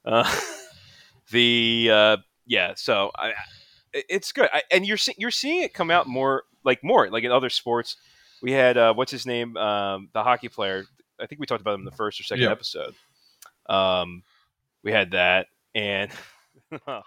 [0.04, 0.30] Uh,
[1.30, 3.33] the uh, yeah, so I,
[3.92, 7.24] it's good, I, and you're see- you're seeing it come out more like more like
[7.24, 7.96] in other sports.
[8.42, 10.85] We had uh, what's his name, um, the hockey player.
[11.20, 12.50] I think we talked about him in the first or second Yeah.
[12.50, 12.94] episode.
[13.68, 14.22] Um,
[14.83, 16.11] we had that, and
[16.87, 17.02] I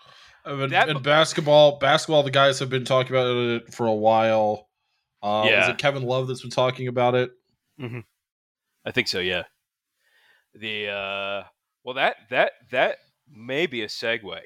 [0.48, 4.68] mean, That- basketball, basketball, the guys have been talking about it for a while.
[5.22, 5.70] Uh, Is Yeah.
[5.72, 7.32] it Kevin Love that's been talking about it?
[7.80, 8.00] Mm-hmm.
[8.86, 9.20] I think so.
[9.20, 9.44] Yeah.
[10.56, 11.44] The uh,
[11.84, 12.98] well, that that that
[13.32, 14.40] may be a segue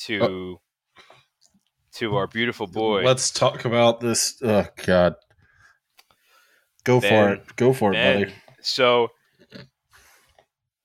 [0.00, 0.58] to
[1.94, 3.02] to our beautiful boy.
[3.02, 4.40] Let's talk about this.
[4.42, 5.14] Oh God,
[6.84, 7.56] go for it.
[7.56, 8.20] Go for it, Ben.
[8.22, 8.34] buddy.
[8.62, 9.08] So,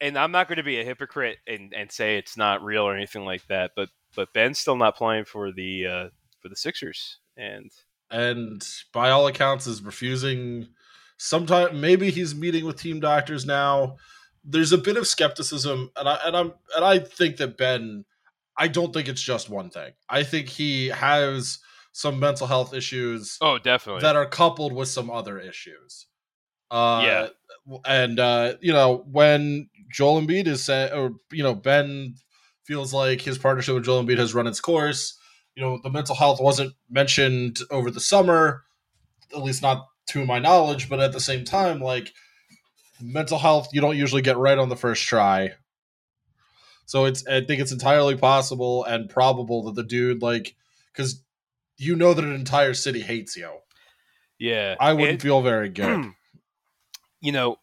[0.02, 2.96] and I'm not going to be a hypocrite and, and say it's not real or
[2.96, 6.10] anything like that, but but Ben's still not playing for the uh,
[6.42, 7.72] for the Sixers, and
[8.10, 10.68] and by all accounts is refusing
[11.18, 13.96] sometime maybe he's meeting with team doctors now
[14.46, 18.06] there's a bit of skepticism and i and i'm and i think that ben
[18.58, 19.92] i don't think it's just one thing.
[20.10, 21.60] I think he has
[21.92, 26.08] some mental health issues oh, definitely, that are coupled with some other issues.
[26.70, 27.28] Uh Yeah.
[27.86, 32.16] and uh you know when joel Embiid is saying or you know ben
[32.66, 35.18] feels like his partnership with joel Embiid has run its course
[35.56, 38.64] you know the mental health wasn't mentioned over the summer
[39.34, 42.12] at least not to my knowledge but at the same time like
[43.02, 45.52] mental health you don't usually get right on the first try
[46.88, 50.56] so it's i think it's entirely possible and probable that the dude like
[50.92, 51.22] because
[51.78, 53.52] you know that an entire city hates you
[54.40, 56.12] yeah, i wouldn't It- feel very good
[57.22, 57.58] you know,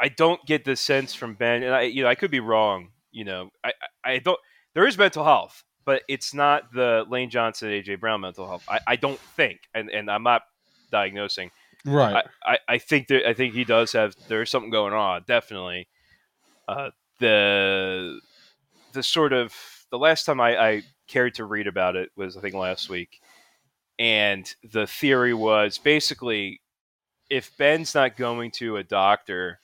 [0.00, 2.88] I don't get the sense from Ben, and I, you know, I could be wrong.
[3.12, 3.72] You know, I,
[4.04, 4.38] I don't.
[4.74, 8.64] There is mental health, but it's not the Lane Johnson, AJ Brown mental health.
[8.68, 10.42] I, I don't think, and and I'm not
[10.90, 11.50] diagnosing.
[11.84, 15.24] right I, I, I think that I think he does have there's something going on.
[15.26, 15.88] Definitely,
[16.66, 16.90] uh,
[17.22, 18.20] the
[18.92, 19.54] the sort of
[19.90, 23.20] the last time I, I cared to read about it was I think last week,
[23.98, 26.60] and the theory was basically
[27.30, 29.60] if Ben's not going to a doctor,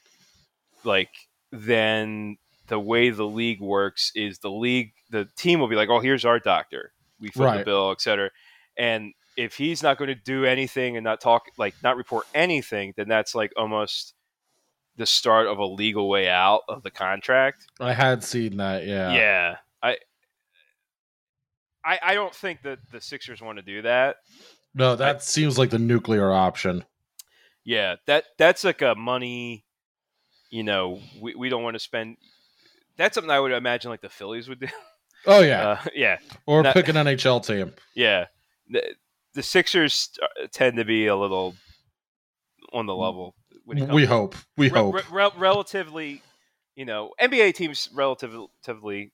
[0.84, 1.10] like
[1.52, 6.00] then the way the league works is the league the team will be like, oh,
[6.00, 8.30] here's our doctor, we foot the bill, et cetera,
[8.76, 12.92] and if he's not going to do anything and not talk like not report anything,
[12.96, 14.14] then that's like almost
[14.98, 17.66] the start of a legal way out of the contract.
[17.80, 19.56] i had seen that yeah Yeah.
[19.82, 19.96] I
[21.84, 24.16] I I don't think that the Sixers want to do that.
[24.74, 26.84] no that seems like the nuclear option
[27.64, 29.64] Yeah, that that's like a money
[30.50, 32.16] you know, we, we don't want to spend
[32.96, 34.68] that's something I would imagine like the Phillies would do.
[35.26, 36.18] oh yeah Uh, yeah.
[36.46, 38.26] or that- pick an nhl team Yeah.
[38.70, 38.82] The,
[39.34, 40.10] the Sixers
[40.52, 41.54] tend to be a little
[42.72, 43.34] on the level
[43.68, 46.22] when we hope we re- hope re- relatively,
[46.74, 49.12] you know, NBA teams relatively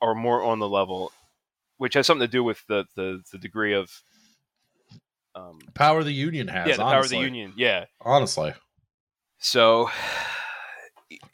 [0.00, 1.12] are more on the level,
[1.78, 3.90] which has something to do with the the, the degree of,
[5.34, 7.52] um, power the union has yeah, the power of the union.
[7.56, 7.86] Yeah.
[8.00, 8.54] honestly
[9.38, 9.90] So,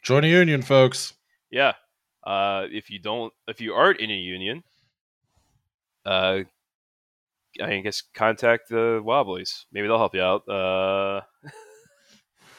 [0.01, 1.13] join a union folks
[1.53, 1.73] yeah,
[2.25, 4.63] uh, if you don't, if you aren't in a union,
[6.03, 6.39] uh,
[7.61, 9.65] I guess contact the Wobblies.
[9.71, 10.49] Maybe they'll help you out.
[10.49, 11.21] Uh,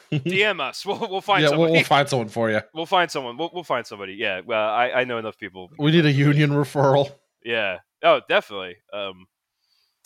[0.11, 0.85] DM us.
[0.85, 1.73] We'll, we'll find yeah we'll, somebody.
[1.73, 3.37] we'll find someone for you We'll find someone.
[3.37, 4.13] We'll, we'll find somebody.
[4.13, 4.41] Yeah.
[4.45, 5.71] Well, I, I know enough people.
[5.79, 7.11] we need a union referral
[7.43, 7.79] Yeah.
[8.03, 8.75] Oh, definitely.
[8.93, 9.25] Um,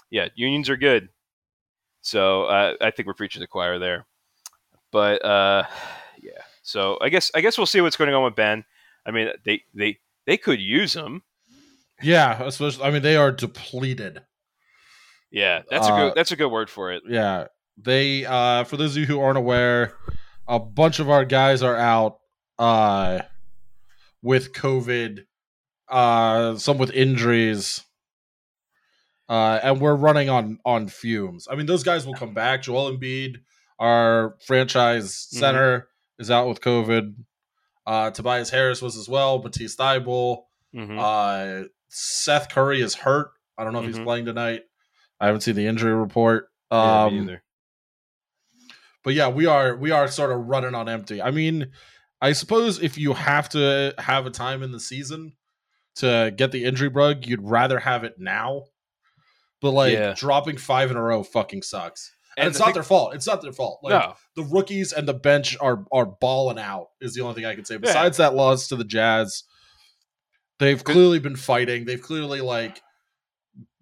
[0.10, 1.10] yeah, unions are good.
[2.02, 4.06] So uh, I think we're preaching to the choir there.
[4.92, 5.64] But uh,
[6.22, 6.32] yeah.
[6.62, 8.64] So I guess I guess we'll see what's going on with Ben.
[9.06, 11.24] I mean, they they they could use him.
[12.02, 12.84] Yeah, especially.
[12.86, 14.22] I mean, they are depleted.
[15.32, 17.04] Yeah, that's a Uh, good that's a good word for it.
[17.08, 17.48] Yeah,
[17.84, 18.26] they.
[18.26, 19.94] uh For those of you who aren't aware,
[20.48, 22.20] a bunch of our guys are out
[22.58, 23.22] uh
[24.22, 25.26] with COVID.
[25.88, 27.84] Uh, some with injuries.
[29.28, 31.48] Uh, and we're running on on fumes.
[31.50, 32.64] I mean, those guys will come back.
[32.64, 33.38] Joel Embiid,
[33.80, 35.88] our franchise center,
[36.18, 37.16] is out with COVID.
[37.86, 39.42] Uh, Tobias Harris was as well.
[39.42, 40.44] Matisse Thybulle.
[40.76, 41.00] Mhm.
[41.00, 43.32] Uh, Seth Curry is hurt.
[43.58, 44.04] I don't know if he's Mhm.
[44.04, 44.62] playing tonight.
[45.20, 46.50] I haven't seen the injury report.
[46.72, 47.44] Yeah, Um, either.
[49.04, 51.22] But yeah, we are we are sort of running on empty.
[51.22, 51.72] I mean,
[52.22, 55.34] I suppose if you have to have a time in the season
[55.96, 58.66] to get the injury bug, you'd rather have it now.
[59.62, 60.14] But like Yeah.
[60.16, 62.12] dropping five in a row fucking sucks.
[62.38, 63.16] And, it's the not thing- their fault.
[63.16, 63.80] It's not their fault.
[63.84, 67.46] Like no, the rookies and the bench are are balling out is the only thing
[67.46, 67.76] I can say.
[67.78, 69.44] Besides that loss to the Jazz,
[70.60, 71.84] they've clearly been fighting.
[71.86, 72.82] They've clearly like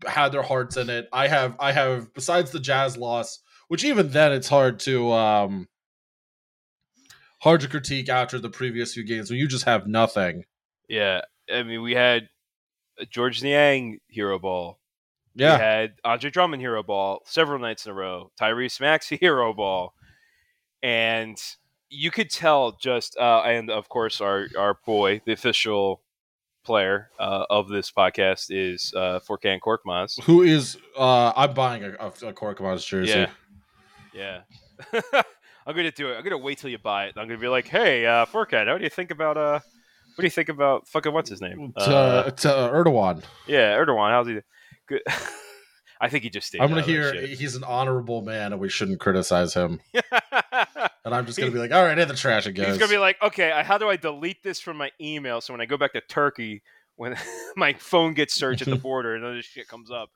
[0.07, 1.07] had their hearts in it.
[1.13, 5.67] I have I have besides the Jazz loss, which even then it's hard to um
[7.41, 10.45] hard to critique after the previous few games when you just have nothing.
[10.89, 11.21] yeah.
[11.49, 12.27] I mean, we had
[13.09, 14.79] Georges Niang hero ball.
[15.33, 18.31] Yeah, we had Andre Drummond hero ball several nights in a row.
[18.39, 19.93] Tyrese Maxey hero ball,
[20.83, 21.37] and
[21.89, 26.01] you could tell just uh, and of course our our boy, the official
[26.65, 30.21] player uh, of this podcast is uh, Furkan Korkmaz.
[30.23, 33.11] Who is uh I'm buying a, a, a Korkmaz jersey.
[33.11, 33.29] Yeah,
[34.17, 34.41] yeah.
[35.65, 36.15] I'm gonna do it.
[36.15, 37.13] I'm gonna wait till you buy it.
[37.17, 39.59] I'm gonna be like, hey, uh, how do you think about uh,
[40.15, 41.73] what do you think about fucking what's his name?
[41.77, 43.23] To, Uh, to Erdogan.
[43.47, 44.09] yeah, Erdogan.
[44.11, 44.39] How's he?
[44.87, 45.01] Good.
[46.01, 46.61] I think he just stayed.
[46.61, 49.79] I'm gonna hear he's an honorable man and we shouldn't criticize him.
[51.05, 52.67] And I'm just gonna be like, all right, in the trash it goes.
[52.67, 55.61] He's gonna be like, okay, how do I delete this from my email so when
[55.61, 56.61] I go back to Turkey,
[56.97, 57.15] when
[57.55, 60.09] my phone gets searched at the border and all this shit comes up?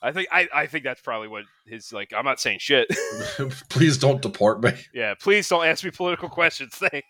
[0.00, 2.12] I think I, I think that's probably what his like.
[2.16, 2.88] I'm not saying shit.
[3.68, 4.72] Please don't deport me.
[4.94, 6.74] yeah, please don't ask me political questions.
[6.74, 7.02] Thing.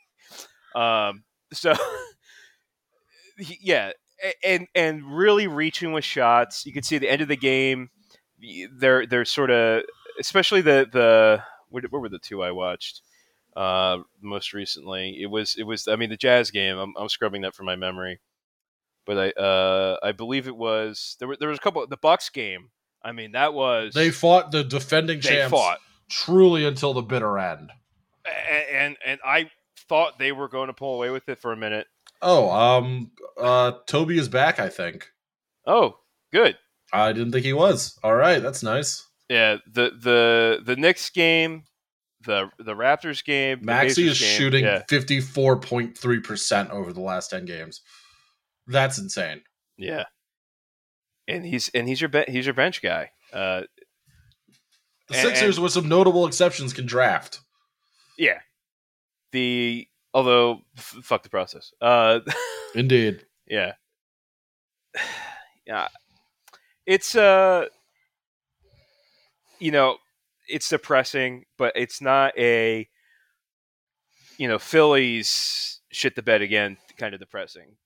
[0.75, 1.25] Um.
[1.53, 1.75] So,
[3.39, 3.93] yeah,
[4.43, 6.65] and and really reaching with shots.
[6.67, 7.91] You can see the end of the game,
[8.77, 9.83] they're they're sort of,
[10.19, 13.03] especially the the what, what were the two I watched
[13.57, 15.19] uh most recently?
[15.21, 16.79] It was it was I mean the Jazz game.
[16.79, 18.21] I'm I'm scrubbing that from my memory,
[19.09, 22.29] but I uh I believe it was there were there was a couple the Bucks
[22.29, 22.69] game.
[23.03, 27.39] I mean that was They fought the defending they champs fought truly until the bitter
[27.39, 27.73] end.
[28.27, 29.51] and, and and I
[29.89, 31.87] thought they were going to pull away with it for a minute.
[32.21, 34.59] Oh, um, uh, Toby is back.
[34.59, 35.11] I think.
[35.67, 35.99] Oh,
[36.33, 36.59] good.
[36.93, 37.99] I didn't think he was.
[38.03, 39.07] All right, that's nice.
[39.31, 41.63] Yeah, the the the Knicks game,
[42.27, 47.01] the the Raptors game, Maxey is game, shooting fifty four point three percent over the
[47.01, 47.83] last ten games.
[48.69, 49.43] That's insane.
[49.77, 50.05] yeah.
[51.27, 53.11] And he's and he's your be- he's your bench guy.
[53.33, 53.63] Uh,
[55.09, 57.41] The And- Sixers, and- with some notable exceptions, can draft.
[58.17, 58.41] yeah.
[59.33, 61.73] The although f- fuck the process.
[61.83, 62.21] Uh,
[62.75, 63.27] Indeed.
[63.47, 63.73] yeah,
[65.67, 65.89] yeah.
[66.87, 67.67] It's uh,
[69.59, 69.99] you know,
[70.49, 72.89] it's depressing, but it's not a
[74.39, 77.77] you know Phillies shit the bed again kind of depressing.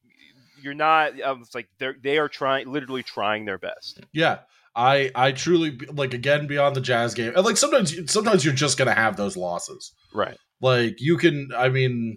[0.62, 1.20] You're not.
[1.20, 4.01] Um, it's like they're they are trying, literally trying their best.
[4.12, 4.38] Yeah,
[4.75, 8.79] I I truly like again beyond the Jazz game, and like sometimes sometimes you're just
[8.79, 9.92] gonna have those losses.
[10.14, 10.38] Right.
[10.61, 12.16] Like you can, I mean,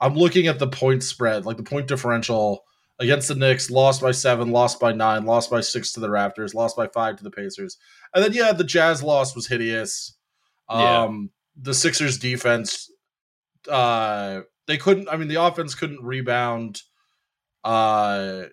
[0.00, 2.62] I'm looking at the point spread, like the point differential
[3.00, 6.54] against the Knicks, lost by seven, lost by nine, lost by six to the Raptors,
[6.54, 7.78] lost by five to the Pacers,
[8.14, 10.16] and then yeah, the Jazz loss was hideous.
[10.70, 11.04] Yeah.
[11.04, 11.30] Um,
[11.60, 12.90] the Sixers defense,
[13.70, 15.08] uh, they couldn't.
[15.08, 16.82] I mean, the offense couldn't rebound.
[17.68, 18.44] Uh,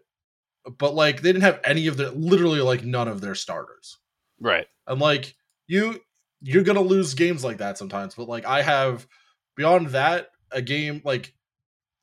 [0.78, 3.98] but like they didn't have any of their literally like none of their starters.
[4.42, 4.68] Right.
[4.88, 5.36] And like
[5.68, 6.02] you
[6.42, 9.08] you're gonna lose games like that sometimes, but like I have
[9.56, 11.34] beyond that, a game like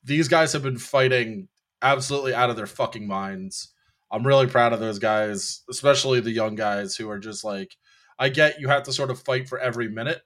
[0.03, 1.49] these guys have been fighting
[1.83, 3.73] absolutely out of their fucking minds.
[4.11, 7.77] I'm really proud of those guys, especially the young guys who are just like
[8.17, 10.21] I get you have to sort of fight for every minute.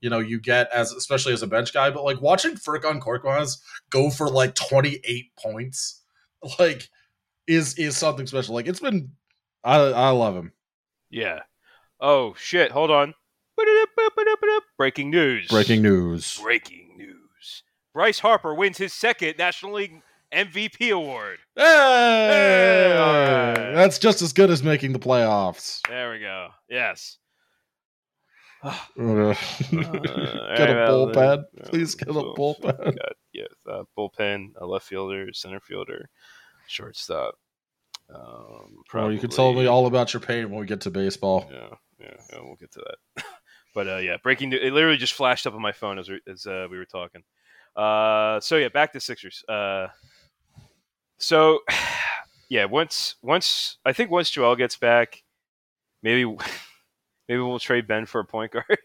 [0.00, 3.58] You know, you get as especially as a bench guy, but like watching Furkan Korkmaz
[3.90, 6.03] go for like 28 points,
[6.58, 6.88] like
[7.46, 8.54] is is something special.
[8.54, 9.10] Like it's been
[9.62, 10.52] I I love him.
[11.10, 11.40] Yeah.
[12.00, 12.70] Oh shit!
[12.70, 13.14] Hold on.
[14.76, 15.48] Breaking news.
[15.48, 16.38] Breaking news.
[16.42, 17.62] Breaking news.
[17.92, 20.02] Bryce Harper wins his second National League
[20.32, 21.38] MVP award.
[21.54, 22.92] Hey!
[22.98, 23.74] alright.
[23.74, 25.80] That's just as good as making the playoffs.
[25.88, 26.48] There we go.
[26.68, 27.18] Yes.
[28.64, 28.74] Uh,
[30.56, 31.44] get a bullpen.
[31.64, 32.78] Please get a bullpen.
[32.78, 36.08] Got, yes, uh, bullpen, a left fielder, center fielder,
[36.66, 37.34] shortstop,
[38.08, 41.48] Um, Or you can tell me all about your pain when we get to baseball.
[41.52, 41.68] Yeah,
[42.00, 43.24] yeah, yeah, we'll get to that.
[43.74, 44.60] but uh, yeah, breaking news.
[44.62, 47.22] It literally just flashed up on my phone as we, as uh, we were talking.
[47.76, 49.44] Uh, so yeah, back to Sixers.
[49.48, 49.88] Uh,
[51.18, 51.60] so
[52.48, 55.22] yeah, once once I think once Joel gets back,
[56.02, 56.34] maybe
[57.28, 58.64] maybe we'll trade Ben for a point guard.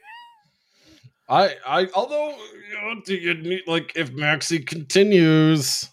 [1.29, 5.87] I, I, although you know, do you need like if Maxey continues,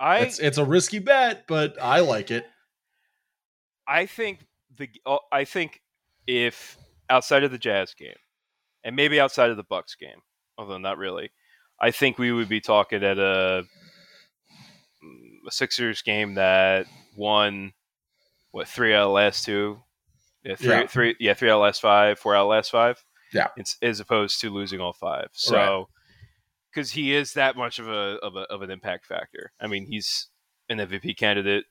[0.00, 2.46] I it's it's a risky bet, but I like it.
[3.86, 4.40] I think
[4.76, 5.82] the uh, I think
[6.26, 6.76] if
[7.08, 8.16] outside of the Jazz game,
[8.82, 10.20] and maybe outside of the Bucks game,
[10.58, 11.30] although not really,
[11.80, 13.62] I think we would be talking at a,
[15.46, 17.72] a Sixers game that won
[18.50, 19.80] what three out of the last two,
[20.46, 20.86] yeah, three, yeah.
[20.86, 23.48] three, yeah, three out last five, four out of the last five, Yeah.
[23.56, 25.28] it's, as opposed to losing all five.
[25.32, 25.88] So,
[26.72, 29.52] because he is that much of a, of a of an impact factor.
[29.60, 30.28] I mean, he's
[30.68, 31.64] an MVP candidate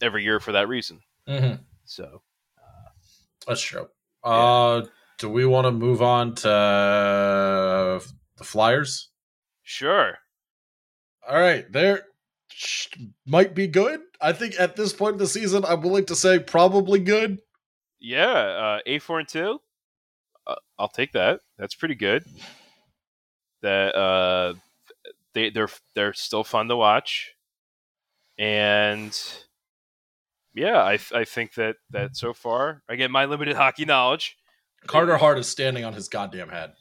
[0.00, 1.00] every year for that reason.
[1.28, 1.62] Mm-hmm.
[1.84, 2.22] So.
[3.46, 3.88] That's true.
[4.22, 4.82] Uh,
[5.18, 8.00] do we want to move on to
[8.36, 9.10] the Flyers?
[9.62, 10.18] Sure.
[11.28, 12.02] All right, they're
[13.26, 14.00] might be good.
[14.20, 17.40] I think at this point in the season, I'm willing to say probably good.
[18.02, 18.32] Yeah.
[18.32, 19.60] Uh, eight four and two.
[20.46, 21.40] Uh, I'll take that.
[21.56, 22.24] That's pretty good.
[23.62, 24.54] That uh,
[25.34, 27.32] they they're they're still fun to watch,
[28.38, 29.16] and
[30.52, 34.36] yeah, I I think that that so far, again, my limited hockey knowledge.
[34.88, 36.72] Carter Hart is standing on his goddamn head.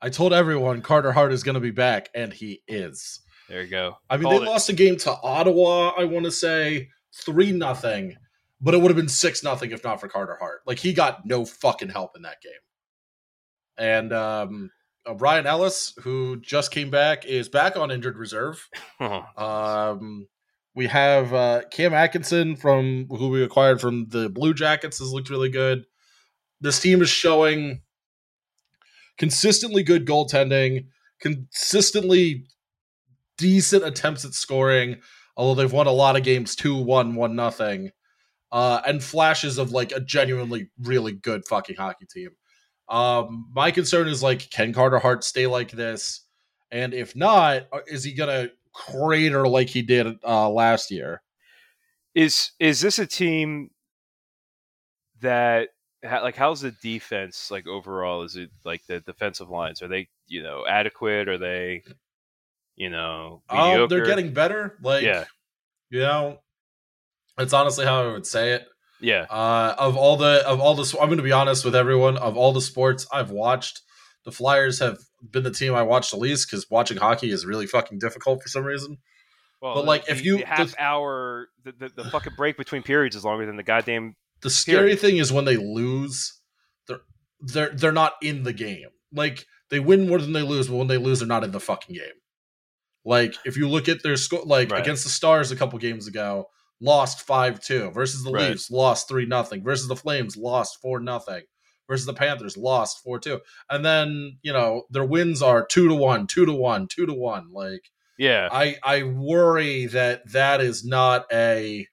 [0.00, 3.20] I told everyone Carter Hart is going to be back, and he is.
[3.50, 3.98] There you go.
[4.08, 4.48] I mean, Called they it.
[4.48, 5.90] lost a game to Ottawa.
[5.90, 8.16] I want to say three nothing,
[8.60, 10.62] but it would have been six nothing if not for Carter Hart.
[10.66, 12.52] Like he got no fucking help in that game.
[13.78, 14.70] And um,
[15.06, 18.68] uh, Ryan Ellis, who just came back, is back on injured reserve.
[19.36, 20.26] Um,
[20.74, 25.30] we have uh, Cam Atkinson from who we acquired from the Blue Jackets has looked
[25.30, 25.86] really good.
[26.60, 27.80] This team is showing
[29.16, 30.86] consistently good goaltending,
[31.20, 32.46] consistently
[33.38, 35.00] decent attempts at scoring,
[35.36, 37.90] although they've won a lot of games 2 1, 1 nothing.
[38.52, 42.30] Uh, and flashes of like a genuinely really good fucking hockey team.
[42.88, 46.22] Um, my concern is like, can Carter Hart stay like this?
[46.70, 51.22] And if not, uh, is he gonna crater like he did uh, last year?
[52.14, 53.70] Is is this a team
[55.20, 55.70] that
[56.02, 58.22] like how's the defense like overall?
[58.22, 59.82] Is it like the defensive lines?
[59.82, 61.28] Are they you know adequate?
[61.28, 61.82] Are they
[62.76, 63.82] you know mediocre?
[63.82, 64.76] Um, they're getting better.
[64.82, 65.24] Like, Yeah.
[65.90, 66.38] you know,
[67.38, 68.66] it's honestly how I would say it.
[69.00, 72.16] yeah Uh, of all the of all the, I'm going to be honest with everyone.
[72.16, 73.82] Of all the sports I've watched,
[74.24, 74.98] the Flyers have
[75.30, 78.48] been the team I watched the least because watching hockey is really fucking difficult for
[78.48, 78.98] some reason.
[79.60, 82.34] Well, but, the- like, if the- you- the half the- hour the, the, the fucking
[82.36, 85.00] break between periods is longer than the goddamn The scary Period.
[85.00, 86.40] thing is when they lose,
[86.88, 87.00] they're
[87.40, 88.88] they're they're not in the game.
[89.12, 91.60] Like they win more than they lose, but when they lose, they're not in the
[91.60, 92.18] fucking game.
[93.04, 94.80] Like if you look at their score, like Right.
[94.80, 96.48] against the Stars a couple games ago,
[96.80, 98.50] lost five two versus the Right.
[98.50, 101.42] Leafs, lost three nothing versus the Flames, lost four nothing
[101.88, 105.94] versus the Panthers, lost four two, and then you know their wins are two to
[105.94, 107.52] one, two to one, two to one.
[107.52, 111.86] Like yeah I I worry that that is not a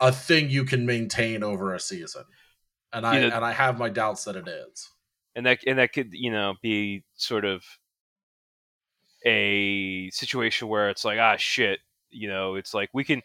[0.00, 2.24] a thing you can maintain over a season,
[2.92, 4.90] and I You know- and I have my doubts that it is.
[5.34, 7.64] and that and that could you know be sort of
[9.24, 13.22] a situation where it's like ah shit you know it's like we can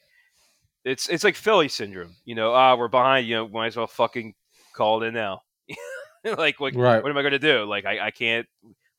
[0.83, 3.87] it's it's like Philly syndrome you know ah we're behind you know might as well
[3.87, 4.33] fucking
[4.73, 5.41] call it in now.
[6.23, 7.01] Like what, Right.
[7.01, 7.63] what am I going to do?
[7.65, 8.45] Like I, I can't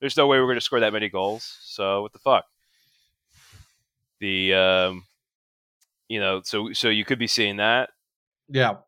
[0.00, 2.44] there's no way we're going to score that many goals so what the fuck?
[4.20, 5.04] The um
[6.08, 7.90] you know so so you could be seeing that.
[8.48, 8.78] Yeah,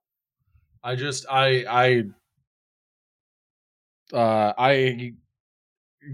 [0.82, 1.64] I just I
[4.12, 5.14] I uh I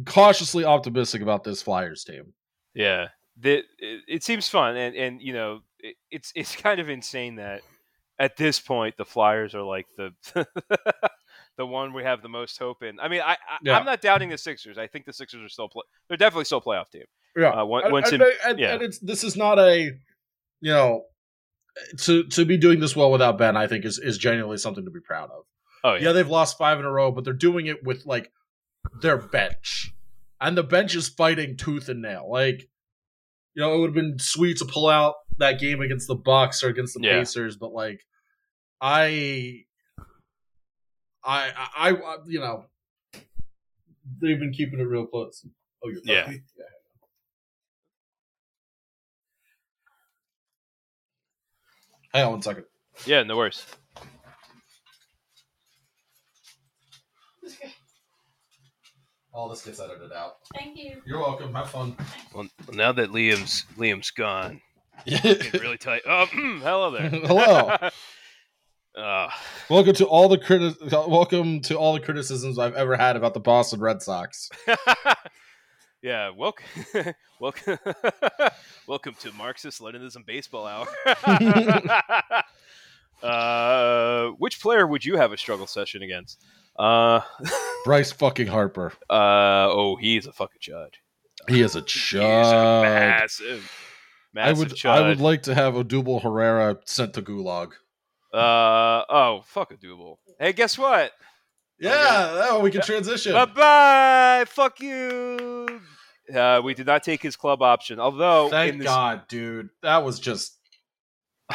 [0.07, 2.33] cautiously optimistic about this Flyers team.
[2.75, 3.09] Yeah,
[3.41, 7.37] the, it, it seems fun, and and you know, it, it's it's kind of insane
[7.37, 7.63] that
[8.19, 10.11] at this point the Flyers are like the
[11.57, 12.99] the one we have the most hope in.
[13.01, 13.79] I mean, I, I Yeah.
[13.79, 14.79] I'm not doubting the Sixers.
[14.79, 17.05] I think the Sixers are still play, they're definitely still a playoff team.
[17.37, 18.73] Yeah, Uh, once and, in- and- yeah.
[18.75, 19.93] and it's this is not a
[20.61, 21.05] you know
[21.99, 23.57] to to be doing this well without Ben.
[23.57, 25.45] I think is is genuinely something to be proud of.
[25.85, 28.33] Oh yeah, yeah, they've lost five in a row, but they're doing it with like
[29.01, 29.95] their bench,
[30.41, 32.29] and the bench is fighting tooth and nail.
[32.31, 32.69] Like,
[33.55, 36.63] you know, it would have been sweet to pull out that game against the Bucks
[36.63, 37.19] or against the Yeah.
[37.19, 38.01] Pacers, but like,
[38.81, 39.65] I,
[41.25, 42.65] I, I, I, you know,
[44.23, 45.45] they've been keeping it real close.
[45.85, 46.31] Oh, you're Yeah.
[46.31, 46.37] yeah.
[52.13, 52.65] Hang on one second.
[53.07, 53.65] Yeah, no worries.
[59.33, 60.39] All this gets edited out.
[60.57, 61.01] Thank you.
[61.07, 61.55] You're welcome.
[61.55, 61.97] Have fun.
[62.35, 64.61] Well, now that Liam's Liam's gone,
[65.05, 65.21] Yeah.
[65.21, 66.03] getting really tight.
[66.07, 67.09] Oh, hello there.
[67.27, 67.77] Hello.
[68.97, 69.29] Uh,
[69.71, 73.41] welcome to all the criti- welcome to all the criticisms I've ever had about the
[73.41, 74.51] Boston Red Sox.
[76.03, 76.67] yeah, welcome,
[77.41, 77.79] welcome,
[78.89, 80.89] welcome to Marxist Leninism Baseball Hour.
[83.23, 86.43] uh, which player would you have a struggle session against?
[86.79, 87.21] Uh,
[87.85, 88.93] Bryce fucking Harper.
[89.11, 90.91] uh, oh, he's a fucking chud.
[91.49, 92.83] He is a a chud.
[92.83, 93.73] massive,
[94.37, 94.91] I would chud.
[94.91, 97.73] I would like to have Odubel Herrera sent to Gulag.
[98.33, 100.21] uh, oh, fuck a double.
[100.39, 101.13] Hey, guess what?
[101.79, 103.33] Yeah, oh, we can transition.
[103.33, 104.45] Bye bye.
[104.47, 105.81] Fuck you.
[106.33, 109.71] Uh, we did not take his club option, although Thank this, God, dude.
[109.83, 110.59] That was just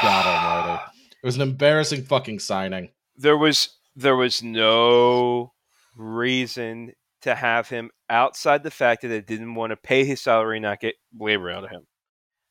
[0.01, 0.83] God Almighty.
[1.23, 2.89] It was an embarrassing fucking signing.
[3.17, 5.53] there was there was no
[5.95, 10.57] reason to have him outside the fact that they didn't want to pay his salary
[10.57, 11.87] and not get labor out of him.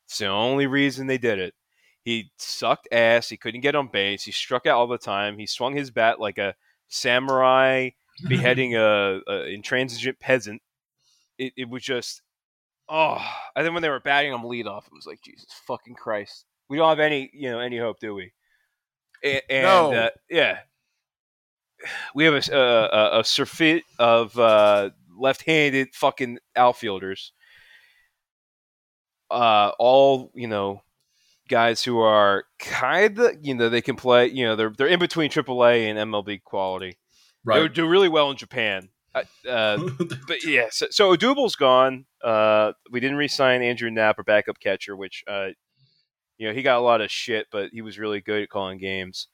[0.07, 1.53] It's the only reason they did it.
[2.03, 3.29] He sucked ass.
[3.29, 4.23] He couldn't get on base.
[4.23, 5.37] He struck out all the time.
[5.39, 6.55] He swung his bat like a
[6.87, 7.89] samurai
[8.27, 10.61] beheading a, a intransigent peasant.
[11.37, 12.21] It, it was just
[12.89, 13.17] oh.
[13.55, 16.45] And then when they were batting him lead off, it was like Jesus fucking Christ.
[16.69, 18.31] We don't have any you know any hope, do we?
[19.23, 19.93] A- And, No.
[19.93, 20.59] uh, yeah,
[22.13, 27.31] we have a a, a, a surfeit of uh, left-handed fucking outfielders.
[29.31, 30.81] Uh, all you know,
[31.49, 34.27] guys who are kind of you know they can play.
[34.27, 36.97] You know they're they're in between AAA and MLB quality.
[37.45, 38.89] They would do really well in Japan.
[39.13, 39.77] Uh, uh,
[40.27, 42.05] but yeah, so, so Odubel's gone.
[42.23, 45.49] Uh, we didn't re-sign Andrew Knapp, our backup catcher, which uh,
[46.37, 48.77] you know he got a lot of shit, but he was really good at calling
[48.77, 49.27] games.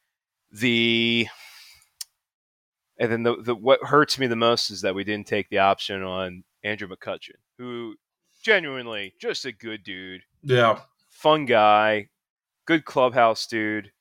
[0.51, 1.27] The
[3.01, 5.57] and then the, the what hurts me the most is that we didn't take the
[5.57, 7.95] option on Andrew McCutchen, who
[8.43, 10.81] genuinely just a good dude, yeah.
[11.09, 12.09] fun guy,
[12.65, 13.91] good clubhouse dude.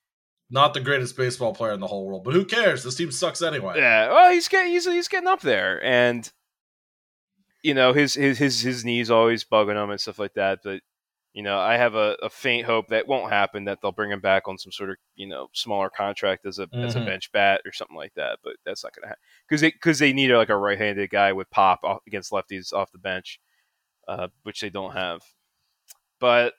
[0.51, 2.85] Not the greatest baseball player in the whole world, but who cares?
[2.85, 3.75] This team sucks anyway.
[3.79, 6.31] Yeah, well, he's getting he's, he's getting up there, and
[7.63, 10.59] you know his his his his knees always bugging him and stuff like that.
[10.63, 10.83] But
[11.33, 13.65] you know, I have a, a faint hope that won't happen.
[13.65, 16.69] That they'll bring him back on some sort of you know smaller contract as a
[16.83, 17.05] as a Mhm.
[17.07, 18.41] bench bat or something like that.
[18.45, 21.11] But that's not going to happen because they because they need like a right handed
[21.11, 23.41] guy with pop off, against lefties off the bench,
[24.09, 25.23] uh, which they don't have.
[26.21, 26.55] But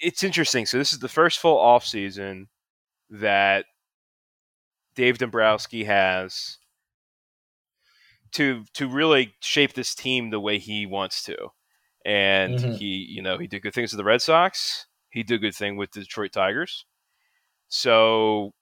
[0.00, 0.66] it's interesting.
[0.66, 2.48] So this is the first full off season
[3.10, 3.66] that
[4.96, 6.58] Dave Dombrowski has
[8.32, 11.50] to to really shape this team the way he wants to.
[12.06, 12.78] And Mhm.
[12.78, 14.88] he, you know, he did good things with the Red Sox.
[15.10, 16.86] He did a good thing with the Detroit Tigers.
[17.68, 18.54] So,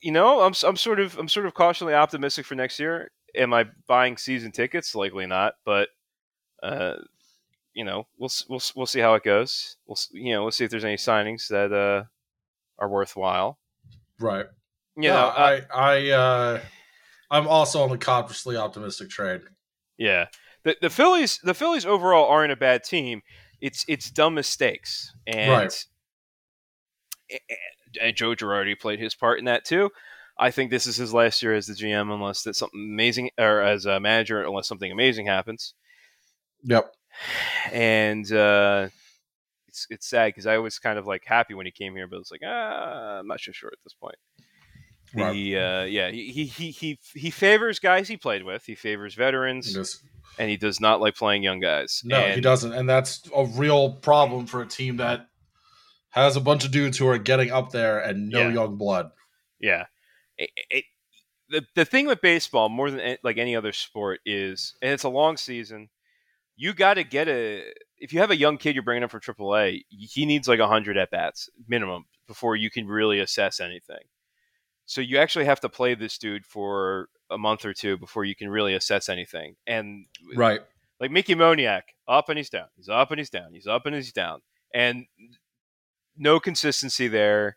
[0.00, 3.10] you know, I'm I'm sort of I'm sort of cautiously optimistic for next year.
[3.34, 4.94] Am I buying season tickets?
[4.94, 5.88] Likely not, but
[6.62, 6.96] uh,
[7.74, 9.78] you know, we'll we'll we'll see how it goes.
[9.86, 12.04] We'll you know, we'll see if there's any signings that uh,
[12.78, 13.58] are worthwhile.
[14.18, 14.46] Right.
[15.02, 16.60] You yeah, know, uh, I I uh
[17.30, 19.42] I'm also on the cautiously optimistic trade.
[19.98, 20.26] yeah.
[20.64, 23.22] The the Phillies the Phillies overall aren't a bad team.
[23.60, 25.50] It's it's dumb mistakes and.
[25.50, 25.86] Right.
[27.30, 29.90] and- Joe Girardi played his part in that too.
[30.38, 33.60] I think this is his last year as the GM, unless that something amazing, or
[33.60, 35.74] as a manager, unless something amazing happens.
[36.64, 36.90] Yep.
[37.70, 38.88] and uh,
[39.68, 42.18] it's it's sad because I was kind of like happy when he came here, but
[42.20, 44.16] it's like ah, I'm not so sure at this point.
[45.14, 45.30] Right.
[45.30, 48.64] Uh, yeah, he, he he he favors guys he played with.
[48.64, 49.74] He favors veterans,
[50.38, 52.00] and he does not like playing young guys.
[52.04, 55.26] no, and, he doesn't, and that's a real problem for a team that
[56.10, 58.50] has a bunch of dudes who are getting up there and no Yeah.
[58.52, 59.10] young blood.
[59.60, 59.86] Yeah,
[60.38, 60.84] It- it-
[61.48, 65.08] the the thing with baseball more than like any other sport is, and it's a
[65.10, 65.90] long season.
[66.56, 67.64] You got to get a.
[67.98, 70.96] If you have a young kid you're bringing up for AAA, he needs like hundred
[70.96, 74.04] at bats minimum before you can really assess anything.
[74.92, 78.36] So you actually have to play this dude for a month or two before you
[78.36, 79.56] can really assess anything.
[79.66, 80.04] And
[80.36, 80.60] Right.
[81.00, 82.66] like Mickey Moniak, up and he's down.
[82.76, 83.54] He's up and he's down.
[83.54, 84.42] He's up and he's down.
[84.74, 85.06] And
[86.14, 87.56] no consistency there.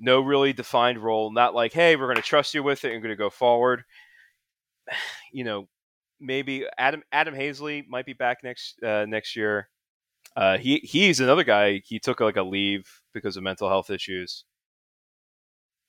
[0.00, 1.30] No really defined role.
[1.30, 3.84] Not like, hey, we're going to trust you with it and going to go forward.
[5.32, 5.68] You know,
[6.18, 9.68] maybe Adam Adam Haseley might be back next uh, next year.
[10.34, 11.82] Uh, he he's another guy.
[11.84, 14.44] He took like a leave because of mental health issues.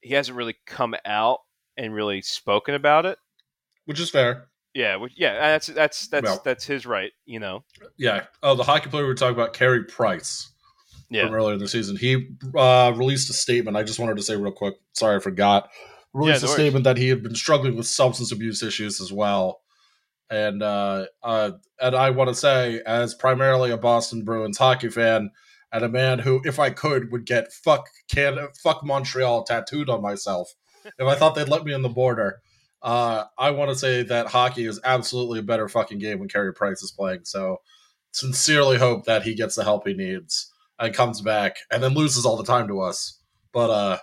[0.02, 1.39] He hasn't really come out
[1.78, 3.18] and really spoken about it.
[3.86, 4.48] Which is fair.
[4.74, 7.12] Yeah, which, yeah, that's that's that's Well- that's his right.
[7.26, 7.64] You know,
[7.98, 8.26] Yeah.
[8.43, 10.52] Oh, the hockey player we were talking about, Carey Price.
[11.10, 11.26] Yeah.
[11.26, 11.95] from earlier in the season.
[11.95, 13.78] He uh, released a statement.
[13.78, 14.76] I just wanted to say real quick.
[14.91, 15.70] Sorry, I forgot.
[16.14, 19.62] Released no a statement that he had been struggling with substance abuse issues as well.
[20.30, 25.32] And uh, uh, and I want to say, as primarily a Boston Bruins hockey fan
[25.72, 30.01] and a man who, if I could, would get fuck Canada, fuck Montreal tattooed on
[30.01, 30.53] myself
[30.86, 32.41] if I thought they'd let me in the border.
[32.82, 36.53] Uh, I want to say that hockey is absolutely a better fucking game when Carey
[36.53, 37.22] Price is playing.
[37.26, 37.57] So,
[38.11, 42.26] sincerely hope that he gets the help he needs and comes back, and then loses
[42.26, 43.20] all the time to us.
[43.51, 43.97] But uh,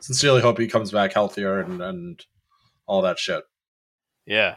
[0.00, 2.24] sincerely hope he comes back healthier and and
[2.86, 3.44] all that shit.
[4.26, 4.56] Yeah,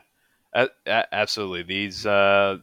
[0.54, 1.64] a- a- absolutely.
[1.64, 2.58] These uh,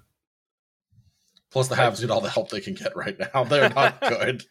[1.59, 3.43] Plus, the Habs need all the help they can get right now.
[3.49, 4.45] They're not good.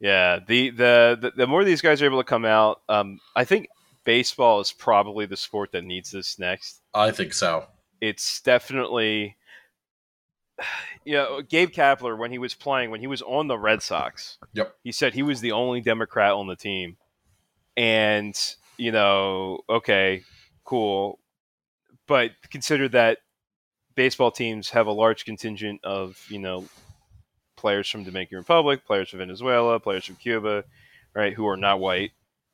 [0.00, 3.44] Yeah, the, the the the more these guys are able to come out, um, I
[3.44, 3.68] think
[4.04, 6.82] baseball is probably the sport that needs this next.
[6.92, 7.68] I think so.
[8.02, 9.38] It's definitely,
[11.06, 14.36] you know, Gabe Kapler when he was playing when he was on the Red Sox.
[14.52, 14.74] Yep.
[14.84, 16.98] He said he was the only Democrat on the team,
[17.78, 18.38] and
[18.76, 20.20] you know, okay,
[20.64, 21.18] cool,
[22.06, 23.20] but consider that
[23.94, 26.64] baseball teams have a large contingent of you know
[27.56, 30.64] players from Dominican Republic, players from Venezuela, players from Cuba,
[31.14, 32.10] right, who are not white.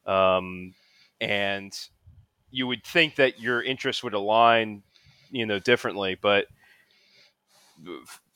[0.07, 0.75] Um,
[1.21, 1.73] and
[2.51, 4.83] you would think that your interests would align,
[5.31, 6.47] you know, differently, but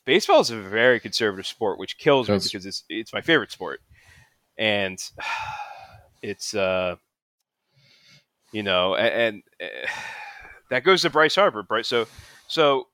[0.05, 3.81] baseball is a very conservative sport, which kills me because it's it's my favorite sport,
[4.59, 4.99] and
[6.23, 6.97] it's uh,
[8.53, 9.67] you know, a- and, uh,
[10.71, 11.89] that goes to Bryce Harper, Bryce.
[11.89, 12.07] So
[12.49, 12.89] so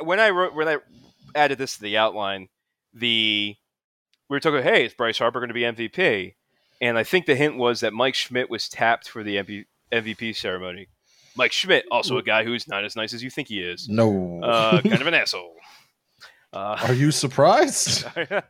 [0.00, 0.78] when I wrote when I
[1.34, 2.48] added this to the outline,
[2.92, 3.54] the
[4.28, 6.34] we were talking, hey, is Bryce Harper going to be MVP?
[6.80, 10.34] And I think the hint was that Mike Schmidt was tapped for the MP, MVP
[10.36, 10.88] ceremony.
[11.36, 14.40] Mike Schmidt, also a guy who's not as nice as you think he is, No.
[14.42, 15.54] uh, kind of an asshole.
[16.52, 18.04] Uh, Are you surprised?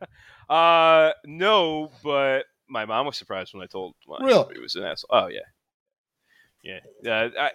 [0.50, 4.54] uh, no, but my mom was surprised when I told my Really?
[4.56, 5.08] he was an asshole.
[5.10, 5.40] Oh yeah,
[7.02, 7.10] yeah.
[7.10, 7.50] Uh, I,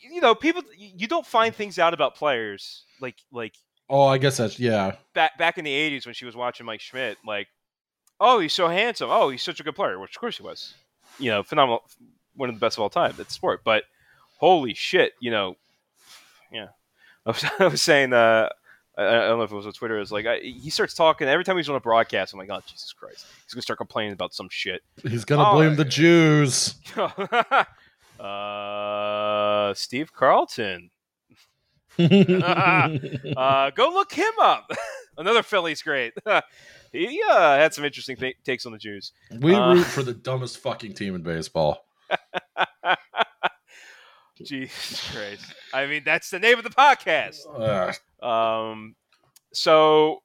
[0.00, 3.54] you know, people you don't find things out about players like like
[3.90, 4.96] oh, I guess that's yeah.
[5.14, 7.18] back back in the '80s when she was watching Mike Schmidt.
[7.26, 7.48] Like,
[8.20, 9.10] oh, he's so handsome.
[9.10, 9.98] Oh, he's such a good player.
[9.98, 10.74] Which of course he was.
[11.18, 11.82] You know, phenomenal,
[12.34, 13.14] one of the best of all time.
[13.16, 13.62] That's sport.
[13.64, 13.84] But
[14.38, 15.56] holy shit, you know,
[16.50, 16.68] yeah.
[17.26, 18.48] I was, I was saying, uh,
[18.98, 20.00] I, I don't know if it was on Twitter.
[20.00, 22.32] It's like I, he starts talking every time he's on a broadcast.
[22.32, 24.82] I'm like, oh Jesus Christ, he's gonna start complaining about some shit.
[25.02, 26.74] He's gonna Oh, blame the Jews.
[28.22, 30.90] uh, Steve Carlton.
[31.98, 34.70] Uh, go look him up.
[35.18, 36.14] Another Phillies great.
[36.92, 39.12] he uh, had some interesting th- takes on the Jews.
[39.40, 41.84] we Uh, root for the dumbest fucking team in baseball.
[44.42, 45.54] Jesus Christ.
[45.74, 47.44] I mean, that's the name of the podcast.
[48.22, 48.94] Um,
[49.52, 50.22] so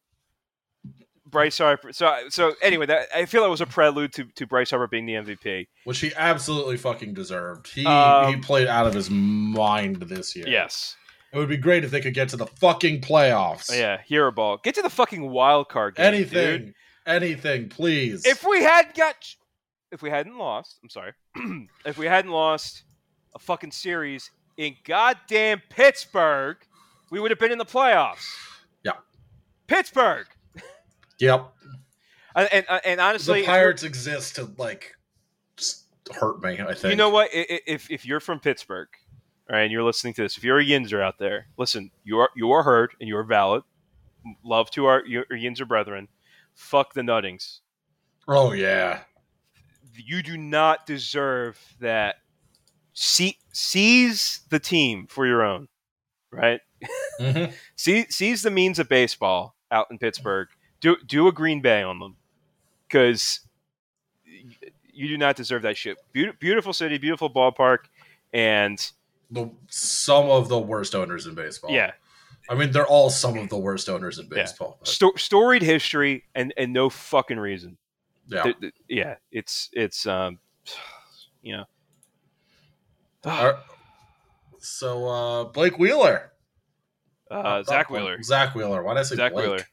[1.30, 1.92] Bryce Harper.
[1.94, 5.06] So so anyway, that I feel that was a prelude to, to Bryce Harper being
[5.06, 5.68] the MVP.
[5.84, 7.68] which he absolutely fucking deserved.
[7.74, 10.48] He Um, he played out of his mind this year.
[10.48, 10.96] Yes.
[11.34, 13.70] it would be great if they could get to the fucking playoffs.
[13.72, 14.00] Yeah.
[14.06, 14.58] Hero ball.
[14.64, 16.06] Get to the fucking wild card game.
[16.06, 16.74] anything, dude.
[17.06, 18.26] anything, please.
[18.26, 19.16] If we had got,
[19.92, 21.12] if we hadn't lost, I'm sorry,
[21.86, 22.84] if we hadn't lost
[23.36, 26.58] a fucking series in goddamn Pittsburgh,
[27.12, 28.26] we would have been in the playoffs.
[28.84, 28.94] Yeah.
[29.68, 30.28] Pittsburgh.
[31.20, 31.54] Yep,
[32.36, 34.96] And and, and honestly, the Pirates exist to like
[36.14, 36.60] hurt me.
[36.60, 37.30] I think you know what?
[37.34, 38.90] If if you're from Pittsburgh,
[39.50, 42.30] right, and you're listening to this, if you're a Yinzer out there, listen, you are
[42.36, 43.64] you are heard and you are valid.
[44.44, 46.08] Love to our your Yinzer brethren.
[46.54, 47.62] Fuck the Nuttings.
[48.28, 49.02] Oh yeah,
[49.96, 52.16] you do not deserve that.
[52.94, 55.68] See, seize the team for your own,
[56.32, 56.62] right?
[57.20, 57.52] Mhm.
[57.76, 60.50] See, seize the means of baseball out in Pittsburgh.
[60.80, 62.16] Do do a Green Bay on them,
[62.88, 63.42] because
[64.94, 65.98] you do not deserve that shit.
[66.14, 67.86] Beaut- beautiful city, beautiful ballpark,
[68.34, 68.80] and
[69.32, 71.72] the some of the worst owners in baseball.
[71.72, 71.92] yeah,
[72.50, 74.78] I mean they're all some of the worst owners in baseball.
[74.80, 77.78] but- sto- storied history and and no fucking reason.
[78.28, 80.40] yeah, Th- th- yeah, it's it's um,
[81.42, 81.66] you know.
[83.26, 83.56] Right.
[84.60, 86.32] So uh Blake Wheeler,
[87.32, 88.22] Uh, Zach Wheeler.
[88.24, 88.84] Zach Wheeler.
[88.84, 89.46] Why did I say Zach Blake?
[89.46, 89.66] Wheeler.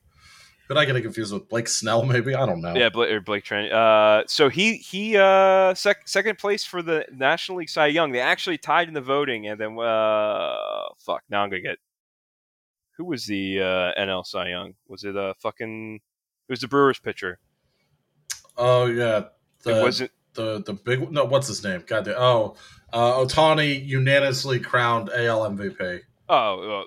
[0.69, 2.05] Could I get it confused with Blake Snell?
[2.05, 2.75] Maybe I don't know.
[2.75, 3.71] Yeah, Blake, or Blake Trent.
[3.73, 8.13] Uh, so he he uh sec- second place for the National League Cy Young.
[8.13, 10.57] They actually tied in the voting, and then uh
[10.99, 11.23] fuck.
[11.29, 11.79] Now I'm gonna get
[12.97, 14.75] who was the uh, NL Cy Young?
[14.89, 15.97] Was it uh fucking?
[15.97, 17.39] It was the Brewers pitcher.
[18.57, 19.25] Oh yeah.
[19.65, 20.11] The, it wasn't.
[20.35, 21.25] the the big no.
[21.25, 21.83] What's his name?
[21.87, 22.15] God damn.
[22.19, 22.57] Oh,
[22.93, 26.01] uh, Ohtani unanimously crowned AL MVP.
[26.29, 26.85] Oh,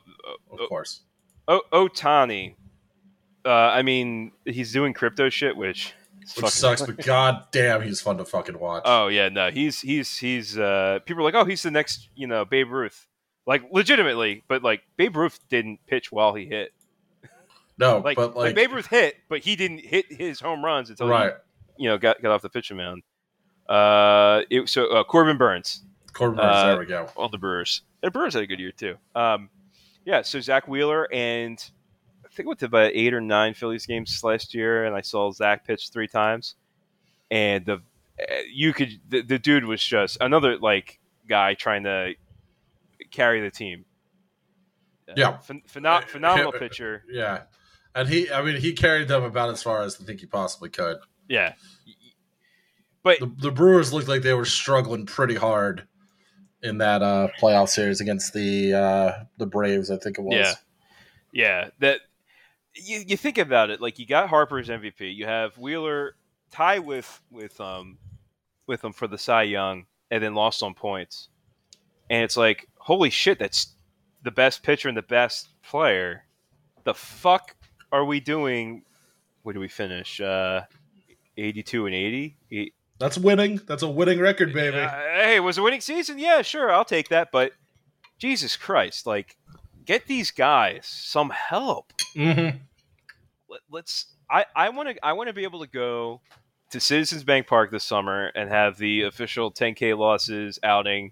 [0.52, 1.02] uh, Of course.
[1.48, 2.56] uh, o- Ohtani.
[3.48, 5.94] Uh, I mean, he's doing crypto shit, which
[6.36, 8.84] Which sucks, but god damn, he's fun to fucking watch.
[8.86, 10.58] Oh yeah, no, he's he's he's.
[10.58, 13.08] Uh, people are like, oh, he's the next, you know, Babe Ruth,
[13.46, 16.74] like legitimately, but like Babe Ruth didn't pitch while he hit.
[17.78, 20.90] no, Like, but like, like, Babe Ruth hit, but he didn't hit his home runs
[20.90, 21.34] until right.
[21.78, 23.04] he, you know, got got off the pitching mound.
[23.70, 27.10] Uh, it, so uh, Corbin Burnes, Corbin Burnes, Uh, there we go.
[27.16, 27.84] all the Brewers.
[28.04, 28.98] And Brewers had a good year too.
[29.16, 29.50] Um,
[30.04, 31.64] yeah, so Zach Wheeler and
[32.38, 35.32] think I went to about eight or nine Phillies games last year, and I saw
[35.32, 36.56] Zach pitch three times,
[37.30, 37.74] and the
[38.22, 42.14] uh, you could the, the dude was just another like guy trying to
[43.12, 43.86] carry the team.
[45.10, 45.38] Uh, Yeah.
[45.46, 47.04] phen- phenomenal pitcher.
[47.10, 47.44] Yeah.
[47.96, 50.70] And he, I mean, he carried them about as far as I think he possibly
[50.70, 50.98] could.
[51.28, 51.54] Yeah,
[53.04, 55.88] but The, the Brewers looked like they were struggling pretty hard
[56.62, 59.90] in that uh, playoff series against the uh, the Braves.
[59.92, 60.34] I think it was.
[60.36, 60.54] Yeah.
[61.34, 62.00] Yeah, that
[62.84, 66.16] you, you think about it, like you got Harper's MVP, you have Wheeler
[66.52, 67.98] tie with with um
[68.68, 71.30] with him for the Cy Young, and then lost on points,
[72.10, 73.74] and it's like holy shit, that's
[74.24, 76.24] the best pitcher and the best player.
[76.84, 77.56] The fuck
[77.92, 78.84] are we doing?
[79.44, 80.20] Where do we finish?
[80.22, 80.62] Uh,
[81.38, 82.38] eighty-two and eighty.
[82.52, 83.62] Eight- That's winning.
[83.68, 84.78] That's a winning record, baby.
[84.80, 86.18] uh, hey, it was a winning season.
[86.20, 87.30] Yeah, sure, I'll take that.
[87.32, 87.52] But
[88.18, 89.38] Jesus Christ, like,
[89.86, 91.94] get these guys some help.
[92.16, 92.58] mm-hmm.
[93.58, 96.22] Let, let's I I want to I want to be able to go
[96.72, 101.12] to Citizens Bank Park this summer and have the official 10k losses outing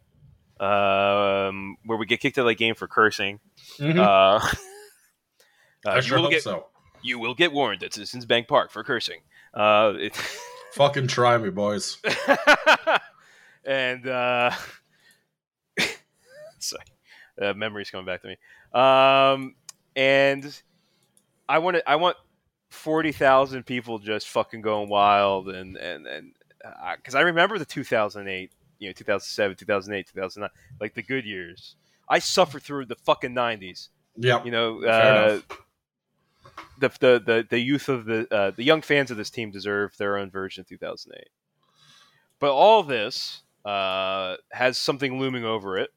[0.59, 3.39] um, where we get kicked out of the game for cursing.
[3.79, 3.95] Mhm.
[5.85, 6.67] Uh, I uh, sure you will hope get so.
[7.03, 9.19] you will get warned at Citizens Bank Park for cursing.
[9.53, 10.15] Uh, it,
[10.73, 11.99] Fucking try me, boys.
[13.65, 14.51] and uh,
[16.57, 16.83] sorry,
[17.39, 18.37] uh, memories coming back to me.
[18.73, 19.53] Um,
[19.95, 20.59] and
[21.47, 22.17] I want to, I want
[22.75, 26.33] forty thousand people just fucking going wild, and and and
[26.97, 30.07] because I remember the two thousand eight, you know, two thousand seven, two thousand eight,
[30.13, 30.49] two thousand nine,
[30.79, 31.75] like the good years.
[32.07, 33.89] I suffered through the fucking nineties.
[34.17, 35.39] Yeah, You know, uh,
[36.79, 39.97] the, the the the youth of the uh, the young fans of this team deserve
[39.97, 41.27] their own version of 2008.
[42.39, 45.89] But all this uh, has something looming over it.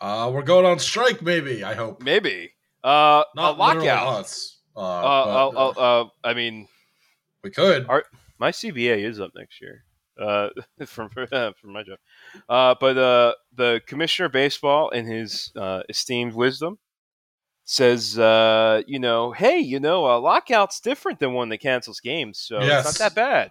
[0.00, 1.62] Uh, we're going on strike, maybe.
[1.62, 2.02] I hope.
[2.02, 4.20] Maybe uh, Not a lockout.
[4.20, 4.56] us.
[4.76, 6.68] Uh, Uh, but, uh, I mean,
[7.42, 7.86] we could.
[7.88, 8.04] Are-
[8.38, 9.84] my CBA is up next year.
[10.20, 10.48] Uh,
[10.86, 11.26] from from
[11.72, 11.98] my job,
[12.48, 16.78] uh, but uh, the commissioner of baseball, in his uh, esteemed wisdom,
[17.64, 22.38] says, uh, you know, hey, you know, a lockout's different than one that cancels games,
[22.38, 22.86] so Yes.
[22.90, 23.50] it's not that bad.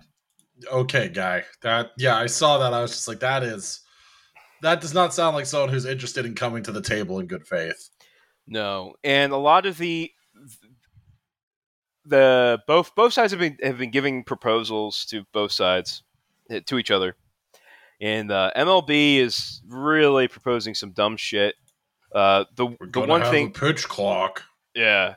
[0.72, 1.44] okay, guy.
[1.62, 2.74] That yeah, I saw that.
[2.74, 3.80] I was just like, that is.
[4.62, 7.48] That does not sound like someone who's interested in coming to the table in good
[7.48, 7.90] faith.
[8.46, 10.12] No, and a lot of the
[12.10, 16.04] the both both sides have been have been giving proposals to both sides
[16.50, 17.16] eh, to each other,
[18.02, 21.56] and uh, MLB is really proposing some dumb shit.
[22.14, 24.44] Uh, the We're the one have thing, a pitch clock.
[24.74, 25.16] yeah,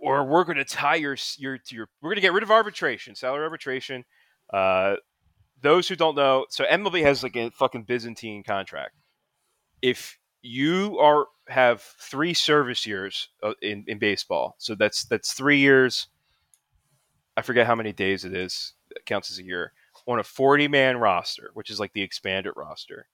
[0.00, 3.14] or we're going to tie your your your we're going to get rid of arbitration,
[3.14, 4.04] salary arbitration.
[4.52, 4.96] Uh,
[5.60, 8.94] those who don't know, so MLB has like a fucking Byzantine contract.
[9.82, 15.58] If you are have three service years uh, in in baseball, so that's that's three
[15.58, 16.08] years.
[17.36, 18.74] I forget how many days it is.
[18.90, 19.72] That counts as a year
[20.06, 23.06] on a forty man roster, which is like the expanded roster.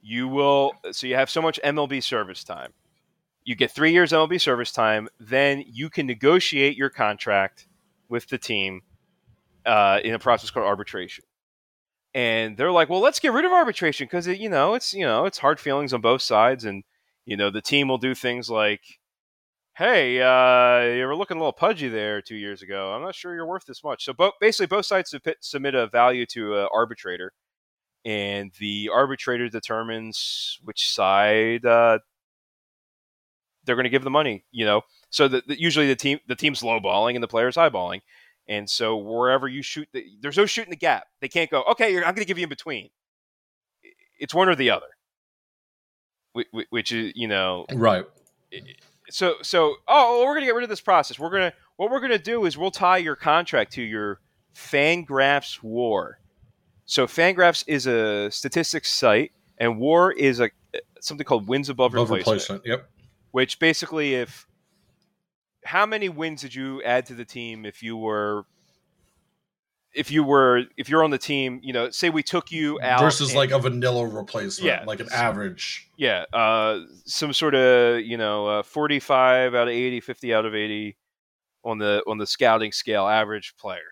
[0.00, 2.72] You will so you have so much MLB service time
[3.48, 7.66] you get three years MLB service time, then you can negotiate your contract
[8.10, 8.82] with the team
[9.64, 11.24] uh, in a process called arbitration.
[12.18, 15.24] And they're like, well, let's get rid of arbitration because you know it's you know
[15.24, 16.82] it's hard feelings on both sides, and
[17.26, 18.80] you know the team will do things like,
[19.76, 22.92] hey, uh, you were looking a little pudgy there two years ago.
[22.92, 24.04] I'm not sure you're worth this much.
[24.04, 27.32] So bo- basically, both sides submit- a value to an arbitrator,
[28.04, 32.00] and the arbitrator determines which side uh,
[33.64, 34.82] they're going to give the money, you know.
[35.10, 38.00] So that usually the team the team's lowballing and the player's highballing,
[38.48, 41.06] and so wherever you shoot, the, there's no shooting the gap.
[41.20, 42.88] They can't go, okay, you're, I'm going to give you in between.
[44.18, 44.86] It's one or the other,
[46.36, 47.66] Wh- wh- which is you know.
[47.72, 48.04] Right.
[49.10, 51.18] So so oh, we're going to get rid of this process.
[51.18, 54.20] We're gonna what we're going to do is we'll tie your contract to your
[54.54, 56.18] Fangraphs WAR.
[56.84, 61.94] So Fangraphs is a statistics site, and WAR is a eh, something called wins above,
[61.94, 62.66] Above replacement replacement.
[62.66, 62.90] Yep.
[63.30, 64.47] which basically if
[65.68, 68.44] how many wins did you add to the team if you were
[69.94, 73.00] if you were if you're on the team you know say we took you out
[73.00, 74.84] Versus and- like a vanilla replacement, Yeah.
[74.86, 75.88] like an average.
[75.96, 80.54] yeah uh some sort of you know uh, 45 out of 80 50 out of
[80.54, 80.96] 80
[81.64, 83.90] on the on the scouting scale, average player,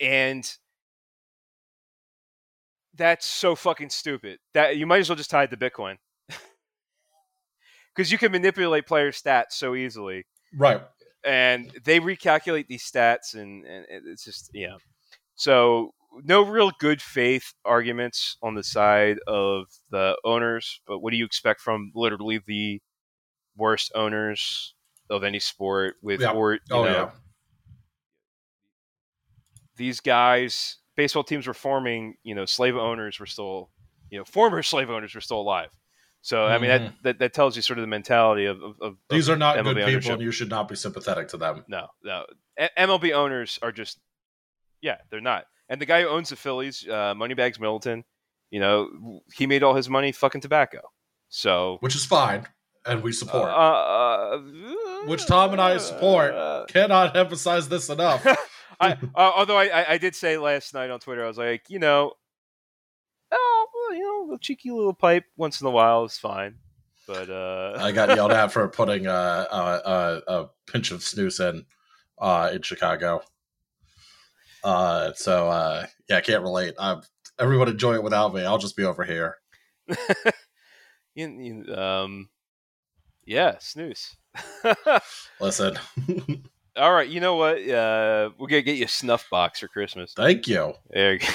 [0.00, 0.50] and
[2.94, 4.38] that's so fucking stupid.
[4.54, 5.96] That you might as well just tie it to Bitcoin
[7.94, 10.24] because you can manipulate player stats so easily,
[10.56, 10.80] Right.
[11.24, 14.76] And they recalculate these stats, and, and it's just yeah.
[15.36, 21.16] So no real good faith arguments on the side of the owners, but what do
[21.16, 22.80] you expect from literally the
[23.56, 24.74] worst owners
[25.10, 26.32] of any sport with Yeah.
[26.32, 27.10] or you Oh know, yeah.
[29.76, 33.70] these guys baseball teams were forming you know slave owners were still
[34.10, 35.70] you know former slave owners were still alive
[36.30, 38.92] so i mean that, that that tells you sort of the mentality of, of, of
[38.94, 39.14] Mm-hmm.
[39.16, 40.12] These are not MLB good people, ownership.
[40.14, 41.64] and you should not be sympathetic to them.
[41.68, 42.24] no no
[42.58, 43.98] A- mlb owners are just
[44.80, 48.04] yeah they're not and the guy who owns the phillies uh, moneybags middleton
[48.50, 50.80] you know he made all his money fucking tobacco
[51.28, 52.46] so Which is fine,
[52.86, 53.48] and we support.
[53.50, 54.38] uh, uh,
[55.06, 56.32] which Tom and I support.
[56.34, 58.24] uh, Cannot emphasize this enough.
[58.80, 58.96] I, uh,
[59.36, 62.00] although I, I, I did say last night on Twitter, I was like, you know,
[62.00, 62.23] well, you
[64.26, 66.56] know, a cheeky little pipe once in a while is fine,
[67.06, 71.40] but uh, I got yelled at for putting uh, uh, uh, a pinch of snus
[71.46, 71.64] in
[72.18, 73.22] uh, in Chicago.
[74.62, 76.74] Uh, so uh, yeah, I can't relate.
[76.78, 77.00] i
[77.38, 78.44] everyone enjoy it without me.
[78.44, 79.36] I'll just be over here.
[81.14, 82.28] you, you, um,
[83.24, 84.16] yeah, snus.
[85.40, 85.78] Listen,
[86.76, 87.58] All right, you know what?
[87.68, 90.12] Uh, we're gonna get you a snuff box for Christmas.
[90.14, 90.74] thank you.
[90.90, 91.26] There, you go.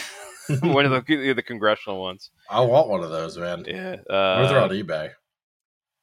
[0.61, 2.31] one of the the congressional ones.
[2.49, 3.63] I want one of those, man.
[3.67, 5.11] Yeah, or they're uh, on eBay.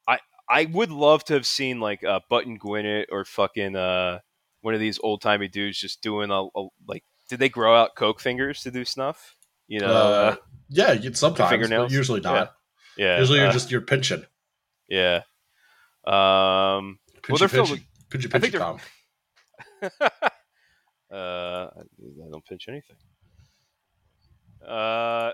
[0.07, 0.19] I
[0.49, 4.19] I would love to have seen like uh, Button Gwinnett or fucking uh,
[4.61, 7.03] one of these old timey dudes just doing a, a like.
[7.29, 9.35] Did they grow out coke fingers to do snuff?
[9.67, 10.35] You know, Uh, uh,
[10.69, 11.91] yeah, you sometimes, fingernails?
[11.91, 12.53] usually not.
[12.97, 13.19] yeah.
[13.19, 14.25] Usually, you're uh, just you're pinching.
[14.87, 15.23] yeah.
[16.05, 16.99] Um.
[17.27, 18.79] Well, they're filled pinchy, pinchy, I think they're- Tom.
[21.11, 22.95] uh, I don't pinch anything.
[24.65, 25.31] Uh,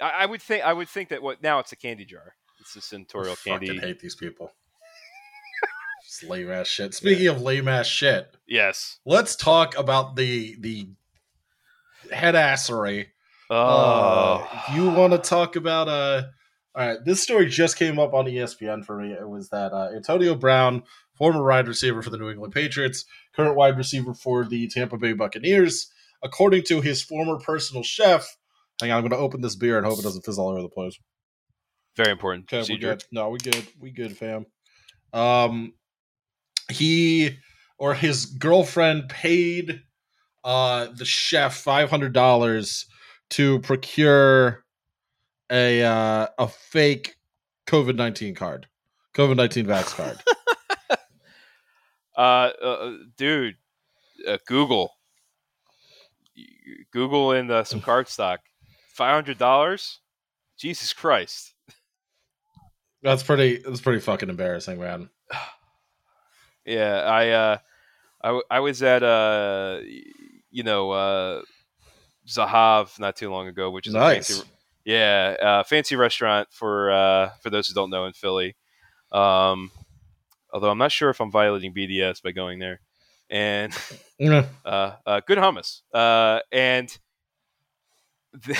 [0.00, 2.34] I, I would think I would think that what now it's a candy jar.
[2.60, 3.80] It's a I Centurial fucking candy.
[3.86, 4.52] hate these people.
[6.04, 6.94] Just lame ass shit.
[6.94, 8.98] Speaking of lame ass shit, Yes.
[9.04, 10.88] let's talk about the the
[12.12, 13.06] head assery.
[13.50, 13.56] Oh.
[14.50, 16.22] Uh, you want to talk about uh
[16.74, 19.10] all right, this story just came up on ESPN for me.
[19.12, 20.84] It was that uh, Antonio Brown,
[21.16, 23.04] former wide receiver for the New England Patriots,
[23.34, 25.90] current wide receiver for the Tampa Bay Buccaneers,
[26.22, 28.36] according to his former personal chef.
[28.80, 30.62] Hang on, I'm going to open this beer and hope it doesn't fizz all over
[30.62, 30.98] the place.
[31.96, 33.04] Very important Okay, we good.
[33.10, 33.66] No, we good.
[33.80, 34.46] We good, fam.
[35.12, 35.72] Um,
[36.70, 37.38] he
[37.78, 39.82] or his girlfriend paid
[40.44, 42.86] uh the chef five hundred dollars
[43.30, 44.64] to procure
[45.50, 47.16] a uh a fake
[47.66, 48.68] COVID nineteen card,
[49.14, 50.18] COVID nineteen vax card.
[52.16, 53.56] Uh, uh dude,
[54.26, 54.92] uh, Google,
[56.92, 58.40] Google and uh, some card stock,
[58.98, 60.00] five hundred dollars.
[60.58, 61.54] Jesus Christ!
[63.02, 63.62] that's pretty.
[63.64, 65.08] That's pretty fucking embarrassing, man.
[66.66, 69.80] Yeah, I uh, I was at uh,
[70.50, 71.42] you know, uh,
[72.26, 74.28] Zahav not too long ago, which is a Nice.
[74.28, 74.48] fancy,
[74.84, 78.54] yeah, uh, fancy restaurant for uh, for those who don't know in Philly.
[79.12, 79.70] Um,
[80.52, 82.80] although I'm not sure if I'm violating BDS by going there,
[83.30, 83.72] and
[84.18, 84.44] Yeah.
[84.66, 85.80] uh, uh, good hummus.
[85.94, 86.88] Uh, and
[88.44, 88.58] th-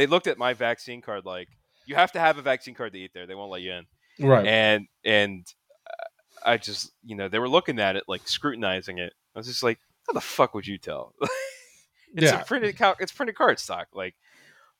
[0.00, 1.48] they looked at my vaccine card like
[1.84, 3.26] you have to have a vaccine card to eat there.
[3.26, 3.86] They won't let you in.
[4.26, 4.46] Right.
[4.46, 5.46] And and
[5.86, 9.12] uh, I just you know they were looking at it like scrutinizing it.
[9.36, 11.14] I was just like, how the fuck would you tell?
[11.20, 12.40] it's Yeah.
[12.40, 13.88] a printed it's printed card stock.
[13.92, 14.14] Like,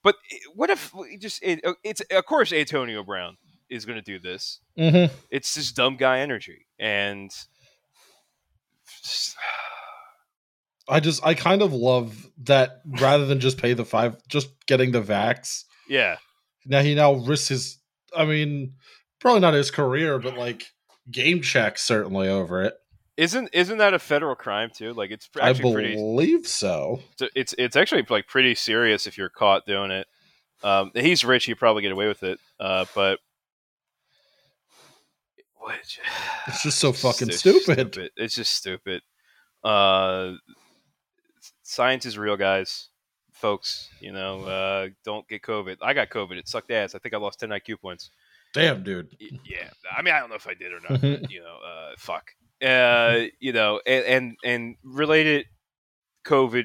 [0.02, 0.14] but
[0.54, 3.36] what if just it, uh, it's of course Antonio Brown
[3.68, 4.60] is going to do this.
[4.78, 5.14] mm-hmm.
[5.30, 7.30] It's just dumb guy energy and.
[10.90, 14.90] I just I kind of love that rather than just pay the five, just getting
[14.92, 15.64] the vax.
[15.88, 16.16] Yeah,
[16.66, 17.78] Now he now risks his.
[18.16, 18.74] I mean,
[19.20, 20.66] probably not his career, but like
[21.10, 22.74] game check certainly over it.
[23.16, 24.92] Isn't isn't that a federal crime too?
[24.92, 25.94] Like it's I actually pretty.
[25.94, 27.00] believe so.
[27.34, 30.06] It's it's actually like pretty serious if you're caught doing it.
[30.62, 32.38] Um, he's rich; he probably get away with it.
[32.58, 33.18] Uh, but
[35.56, 35.76] what?
[36.48, 38.10] It's just so fucking It's stupid.
[38.16, 39.02] It's just stupid.
[39.62, 40.32] Uh,
[41.70, 42.88] science is real, guys,
[43.32, 43.88] folks.
[44.00, 45.76] You know, uh, don't get COVID.
[45.80, 46.36] I got COVID.
[46.36, 46.94] It sucked ass.
[46.94, 48.10] I think I lost ten IQ points.
[48.52, 49.08] Damn, dude.
[49.20, 51.92] Yeah i mean i don't know if i did or not but, you know uh
[51.98, 52.32] fuck
[52.64, 55.46] uh you know and and, and related
[56.24, 56.64] covid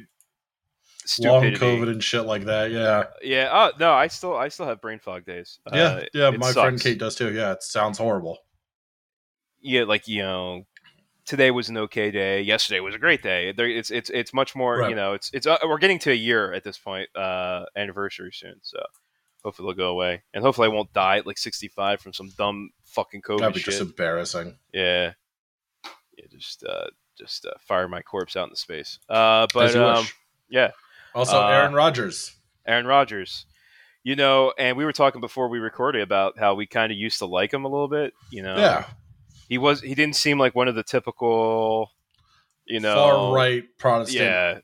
[1.20, 2.72] Long COVID and shit like that.
[2.72, 6.30] Yeah, yeah oh no i still i still have brain fog days yeah, Uh, yeah.
[6.32, 6.82] My friend.
[6.82, 7.32] Kate does too.
[7.32, 8.40] Yeah, it sounds horrible.
[9.62, 10.66] yeah like you know
[11.26, 12.42] today was an okay day.
[12.42, 13.52] Yesterday was a great day.
[13.52, 14.80] There, it's it's it's much more.
[14.80, 14.90] Right.
[14.90, 18.32] You know, it's it's uh, we're getting to a year at this point, uh, anniversary
[18.34, 18.56] soon.
[18.62, 18.80] So
[19.44, 22.70] hopefully they'll go away, and hopefully I won't die at like 65 from some dumb
[22.86, 23.72] fucking COVID That'd be shit.
[23.72, 24.58] just embarrassing.
[24.74, 25.14] Yeah,
[26.18, 29.00] yeah, just uh, just uh, fire my corpse out into space.
[29.10, 30.06] Uh, but um,
[30.50, 30.72] yeah,
[31.14, 32.36] Also, uh, Aaron Rodgers.
[32.68, 33.46] Aaron Rodgers.
[34.04, 37.18] You know, and we were talking before we recorded about how we kind of used
[37.20, 38.14] to like him a little bit.
[38.30, 38.86] You know, yeah,
[39.48, 41.92] he was he didn't seem like one of the typical,
[42.66, 44.60] you know, far right Protestant, Yeah,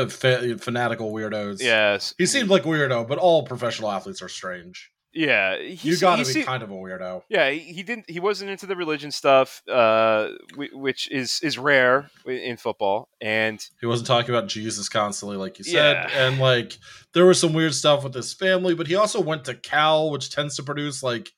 [0.00, 1.60] f- fa- fanatical weirdos.
[1.62, 4.90] yes, he seemed like weirdo, but all professional athletes are strange.
[5.16, 5.56] yeah.
[5.56, 7.22] You got to be kind of a weirdo.
[7.28, 8.10] Yeah, he, he didn't.
[8.10, 13.08] He wasn't into the religion stuff, uh, which is is rare in football.
[13.20, 16.26] And He wasn't talking about Jesus constantly, like you said, Yeah.
[16.26, 16.78] and like
[17.12, 18.74] there was some weird stuff with his family.
[18.74, 21.30] But he also went to Cal, which tends to produce like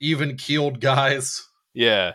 [0.00, 1.46] even keeled guys.
[1.74, 2.12] Yeah,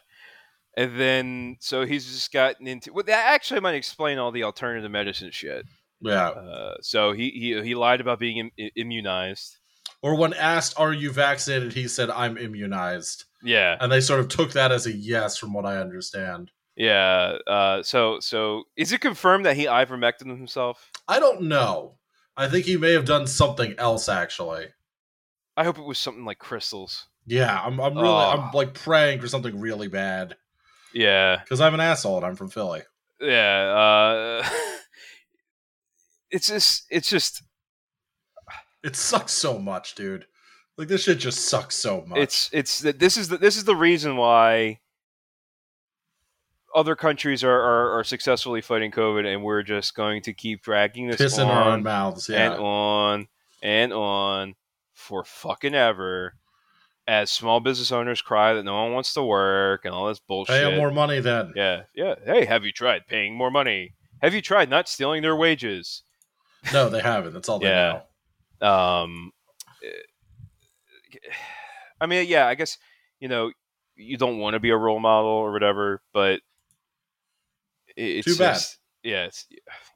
[0.77, 2.91] and then so he's just gotten into.
[2.93, 5.65] Well, that actually might explain all the alternative medicine shit.
[6.01, 6.29] Yeah.
[6.29, 9.57] Uh, so he, he he lied about being Im- immunized.
[10.01, 14.29] Or when asked, "Are you vaccinated?" he said, "I'm immunized," Yeah, and they sort of
[14.29, 16.51] took that as a yes, from what I understand.
[16.77, 17.37] yeah.
[17.45, 20.89] Uh, so so is it confirmed that he ivermectin himself?
[21.09, 21.97] I don't know.
[22.37, 24.67] I think he may have done something else actually.
[25.57, 27.07] I hope it was something like crystals.
[27.29, 27.79] Yeah, I'm.
[27.79, 28.07] I'm really.
[28.07, 28.31] Oh.
[28.31, 30.35] I'm like praying for something really bad
[30.93, 32.81] Yeah, because I'm an asshole and I'm from Philly.
[33.21, 34.41] yeah.
[34.43, 34.49] Uh,
[36.31, 37.43] it's just it's just
[38.83, 40.25] It sucks so much, dude.
[40.77, 42.17] Like this shit just sucks so much.
[42.17, 44.79] it's it's this is the this is the reason why
[46.73, 51.07] other countries are, are, are successfully fighting COVID, and we're just going to keep dragging
[51.07, 52.29] this piss in on our own mouths.
[52.29, 52.53] Yeah.
[52.53, 53.27] and on
[53.61, 54.55] and on
[54.93, 56.35] for fucking ever.
[57.09, 60.53] As small business owners cry that no one wants to work and all this bullshit.
[60.55, 61.53] Pay them more money then.
[61.55, 62.13] Yeah, yeah.
[62.23, 63.93] Hey, have you tried paying more money?
[64.21, 66.03] Have you tried not stealing their wages?
[66.71, 67.33] No, they haven't.
[67.33, 68.01] That's all they Yeah.
[68.61, 68.67] know.
[68.67, 69.31] Um,
[69.83, 69.89] eh,
[71.99, 72.77] I mean, yeah, I guess
[73.19, 73.51] you know
[73.95, 76.41] you don't want to be a role model or whatever, but
[77.95, 78.53] it's Too bad.
[78.53, 79.47] just- yeah, it's,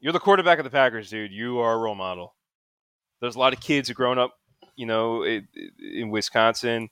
[0.01, 1.31] you're the quarterback of the Packers, dude.
[1.31, 2.33] You are a role model.
[3.19, 4.39] There's a lot of kids who grown up,
[4.75, 6.89] you know, in Wisconsin.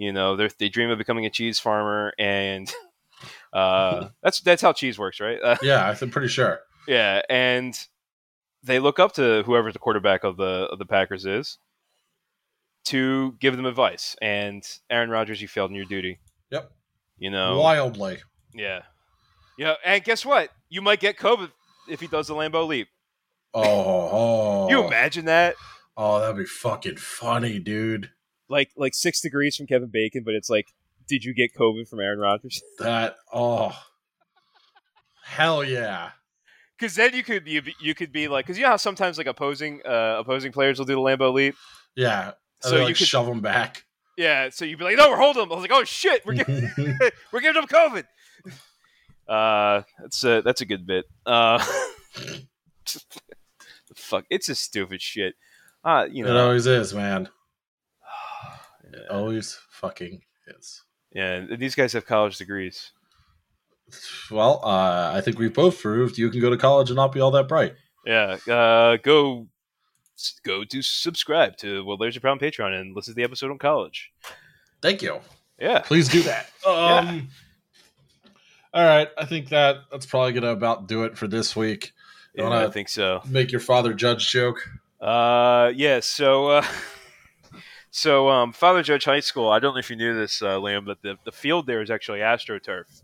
[0.00, 2.72] You know, they they dream of becoming a cheese farmer, and
[3.52, 5.38] uh, that's that's how cheese works, right?
[5.42, 6.60] Uh, Yeah, I'm pretty sure.
[6.88, 7.78] yeah, and
[8.62, 11.58] they look up to whoever the quarterback of the of the Packers is
[12.86, 14.16] to give them advice.
[14.22, 16.18] And Aaron Rodgers, you failed in your duty.
[16.50, 16.70] Yep.
[17.18, 17.58] You know.
[17.60, 18.20] Wildly.
[18.54, 18.80] Yeah.
[19.58, 20.48] Yeah, and guess what?
[20.70, 21.50] You might get COVID
[21.90, 22.88] if he does the Lambeau leap.
[23.52, 24.68] Oh, oh.
[24.70, 25.56] You imagine that?
[25.94, 28.10] Oh, that'd be fucking funny, dude.
[28.50, 30.66] Like like six degrees from Kevin Bacon, but it's like,
[31.08, 32.60] did you get COVID from Aaron Rodgers?
[32.80, 33.72] That oh,
[35.24, 36.10] hell yeah.
[36.78, 39.26] Because then you could be you could be like, because you know how sometimes like
[39.26, 41.54] opposing uh, opposing players will do the Lambeau leap.
[41.94, 42.32] Yeah.
[42.60, 43.84] So So you could- shove them back.
[44.16, 45.50] Yeah, so you'd be like, no, we're holding them.
[45.52, 46.70] I was like, oh shit, we're giving,
[47.32, 48.04] we're giving him COVID.
[49.26, 51.06] Uh, that's a that's a good bit.
[51.24, 51.64] Uh,
[53.94, 55.36] fuck, it's a stupid shit.
[55.84, 57.28] Uh, you know, it always is, man.
[58.92, 60.22] It always fucking
[60.58, 60.82] is.
[61.12, 61.34] yeah.
[61.34, 62.92] and These guys have college degrees.
[64.30, 67.20] Well, uh, I think we've both proved you can go to college and not be
[67.20, 67.74] all that bright.
[68.06, 69.48] Yeah, uh, go
[70.44, 73.58] go to subscribe to Well, There's Your Problem Patreon and listen to the episode on
[73.58, 74.10] college.
[74.80, 75.20] Thank you.
[75.58, 76.46] Yeah, Please do that.
[76.66, 77.28] Um,
[78.72, 81.92] All right, I think that that's probably gonna about do it for this week.
[82.34, 83.22] You yeah I think so.
[83.26, 84.64] Make your father judge joke.
[85.00, 85.98] Uh, yeah.
[86.00, 86.66] So, uh,
[87.90, 89.48] so um, Father Judge High School.
[89.50, 91.90] I don't know if you knew this, uh, Liam, but the the field there is
[91.90, 93.02] actually AstroTurf,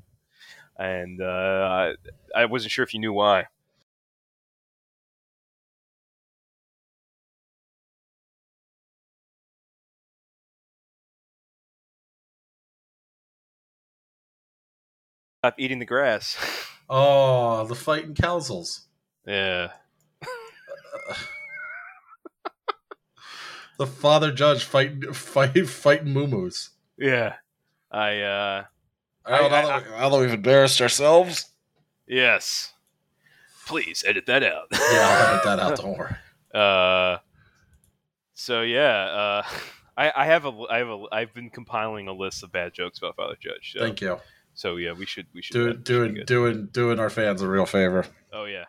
[0.79, 3.47] and uh, I, I wasn't sure if you knew why.
[15.41, 16.37] Stop eating the grass.
[16.89, 18.87] Oh, the fighting councils.
[19.27, 19.73] yeah.
[23.79, 26.51] The father judge fighting fight fighting moo
[26.99, 27.35] Yeah.
[27.91, 28.65] I uh
[29.25, 31.47] I- now, that we, now that we've embarrassed ourselves,
[32.07, 32.73] yes.
[33.67, 34.67] Please edit that out.
[34.73, 35.77] yeah, I'll edit that out.
[35.81, 36.15] Don't worry.
[36.55, 37.19] Uh,
[38.35, 39.43] so yeah, uh,
[39.97, 42.99] I, I have a, I have a, I've been compiling a list of bad jokes
[42.99, 43.73] about Father Judge.
[43.75, 44.19] So, Thank you.
[44.55, 48.07] so yeah, we should, we should Do, doing doing doing our fans a real favor.
[48.33, 48.67] Oh yeah,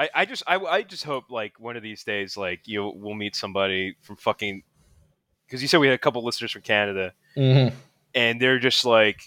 [0.00, 3.14] I, I just, I, I just hope like one of these days, like you, we'll
[3.14, 4.62] meet somebody from fucking,
[5.46, 7.76] because you said we had a couple listeners from Canada, Mm-hmm.
[8.14, 9.20] and they're just like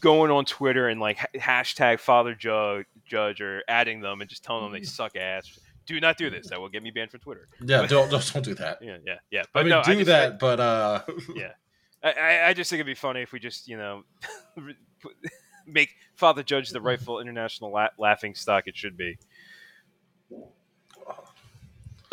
[0.00, 4.64] going on Twitter and like hashtag Father Judge, Judge or adding them and just telling
[4.64, 5.58] them they suck ass.
[5.86, 6.48] Do not do this.
[6.48, 7.46] That will get me banned from Twitter.
[7.60, 8.78] Yeah, don't don't, don't do that.
[8.80, 9.40] Yeah, yeah, yeah.
[9.42, 11.02] I But mean, no, do just- that, but uh,
[11.36, 11.52] yeah.
[12.02, 14.04] I, I, I just think it'd be funny if we just, you know,
[15.66, 19.16] make Father Judge the rightful international la- laughing stock it should be.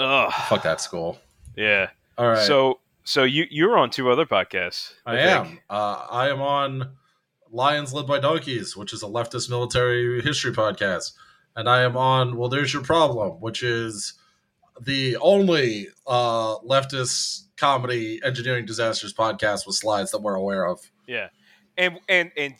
[0.02, 0.32] Ugh.
[0.49, 1.20] fuck that school.
[1.56, 1.89] Yeah.
[2.18, 2.45] All right.
[2.45, 4.93] So, so you you're on two other podcasts.
[5.06, 5.52] I, think.
[5.52, 5.60] am.
[5.70, 6.91] Uh, I am on
[7.52, 11.14] Lions Led by Donkeys, which is a leftist military history podcast,
[11.56, 14.14] and I am on Well, There's Your Problem, which is
[14.80, 20.80] the only uh, leftist comedy engineering disasters podcast with slides that we're aware of.
[21.08, 21.30] Yeah.
[21.78, 22.56] And and and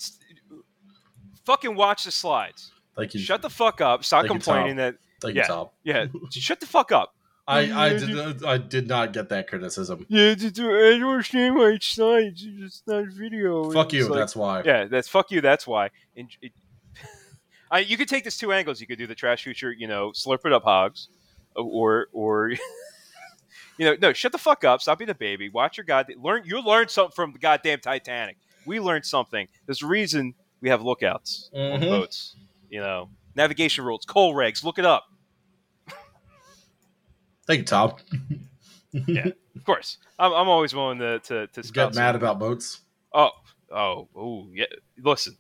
[1.46, 2.72] fucking watch the slides.
[2.96, 3.20] Thank you.
[3.20, 4.04] Shut the fuck up.
[4.04, 4.78] Stop Thank complaining Tom.
[4.78, 4.96] that.
[5.22, 5.42] Thank yeah.
[5.42, 5.70] you, Tom.
[5.84, 6.06] Yeah.
[6.32, 7.16] Shut the fuck up.
[7.52, 10.06] I, I did I did not get that criticism.
[10.10, 12.44] Yeah, I don't understand why it's slides.
[12.48, 13.72] It's just not video.
[13.72, 14.08] Fuck you.
[14.14, 14.64] that's why.
[14.64, 15.42] Yeah, that's fuck you.
[15.42, 15.90] That's why.
[16.16, 16.52] And it,
[17.72, 18.82] I, you could take this two angles.
[18.82, 21.10] You could do the TrashFuture, you know, slurp it up, hogs,
[21.56, 22.50] or or
[23.78, 24.82] you know, no, shut the fuck up.
[24.82, 25.50] Stop being a baby.
[25.50, 26.12] Watch your god.
[26.22, 26.44] Learn.
[26.46, 28.38] You learned something from the goddamn Titanic.
[28.66, 29.48] We learned something.
[29.66, 31.90] There's a reason we have lookouts on Mhm.
[31.90, 32.36] boats.
[32.70, 34.64] You know, navigation rules, COLREGs.
[34.64, 35.06] Look it up.
[37.48, 37.94] Thank you, Tom.
[39.08, 40.00] Yeah, of course.
[40.20, 42.82] I'm, I'm always willing to to, to Get mad about boats.
[43.14, 43.30] Oh,
[43.74, 44.66] oh, oh, yeah.
[45.02, 45.38] Listen,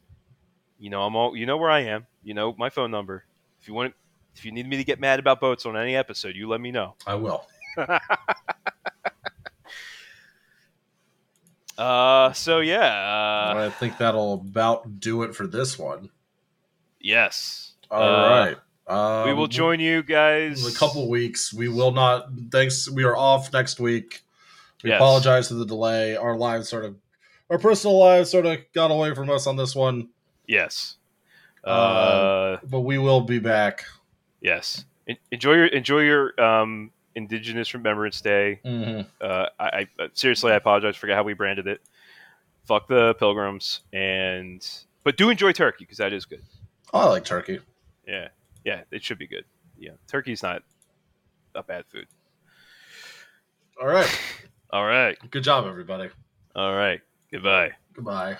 [0.79, 1.35] you know I'm all.
[1.35, 2.07] You know where I am.
[2.23, 3.25] You know my phone number.
[3.61, 3.93] If you want,
[4.37, 6.71] if you need me to get mad about boats on any episode, you let me
[6.71, 6.95] know.
[7.05, 7.45] I will.
[11.77, 16.09] Uh, so yeah, uh, I think that'll about do it for this one.
[16.99, 17.73] yes.
[17.89, 18.57] All Uh, right.
[18.91, 21.53] Um, we will join you guys in a couple weeks.
[21.53, 22.27] We will not.
[22.51, 22.89] Thanks.
[22.89, 24.21] We are off next week.
[24.83, 24.97] We Yes.
[24.97, 26.15] apologize for the delay.
[26.15, 26.95] Our lives sort of,
[27.49, 30.09] our personal lives sort of got away from us on this one,
[30.47, 30.97] Yes.
[31.63, 33.85] Uh, Uh, but we will be back.
[34.41, 34.85] yes.
[35.31, 38.59] Enjoy your enjoy your um Indigenous Remembrance Day.
[38.65, 39.05] Mhm.
[39.19, 40.95] Uh, I, I seriously, I apologize.
[40.95, 41.81] Forget how we branded it.
[42.65, 44.65] Fuck the pilgrims, and
[45.03, 46.43] but do enjoy turkey because that is good.
[46.93, 47.59] Oh, I like turkey.
[48.07, 48.29] Yeah,
[48.63, 49.45] yeah, it should be good.
[49.77, 50.63] Yeah, turkey's not
[51.55, 52.07] a bad food.
[53.81, 54.09] All right.
[54.73, 56.09] All right, Good job, everybody.
[56.55, 57.01] all right.
[57.29, 57.71] Goodbye.
[57.93, 58.37] Goodbye.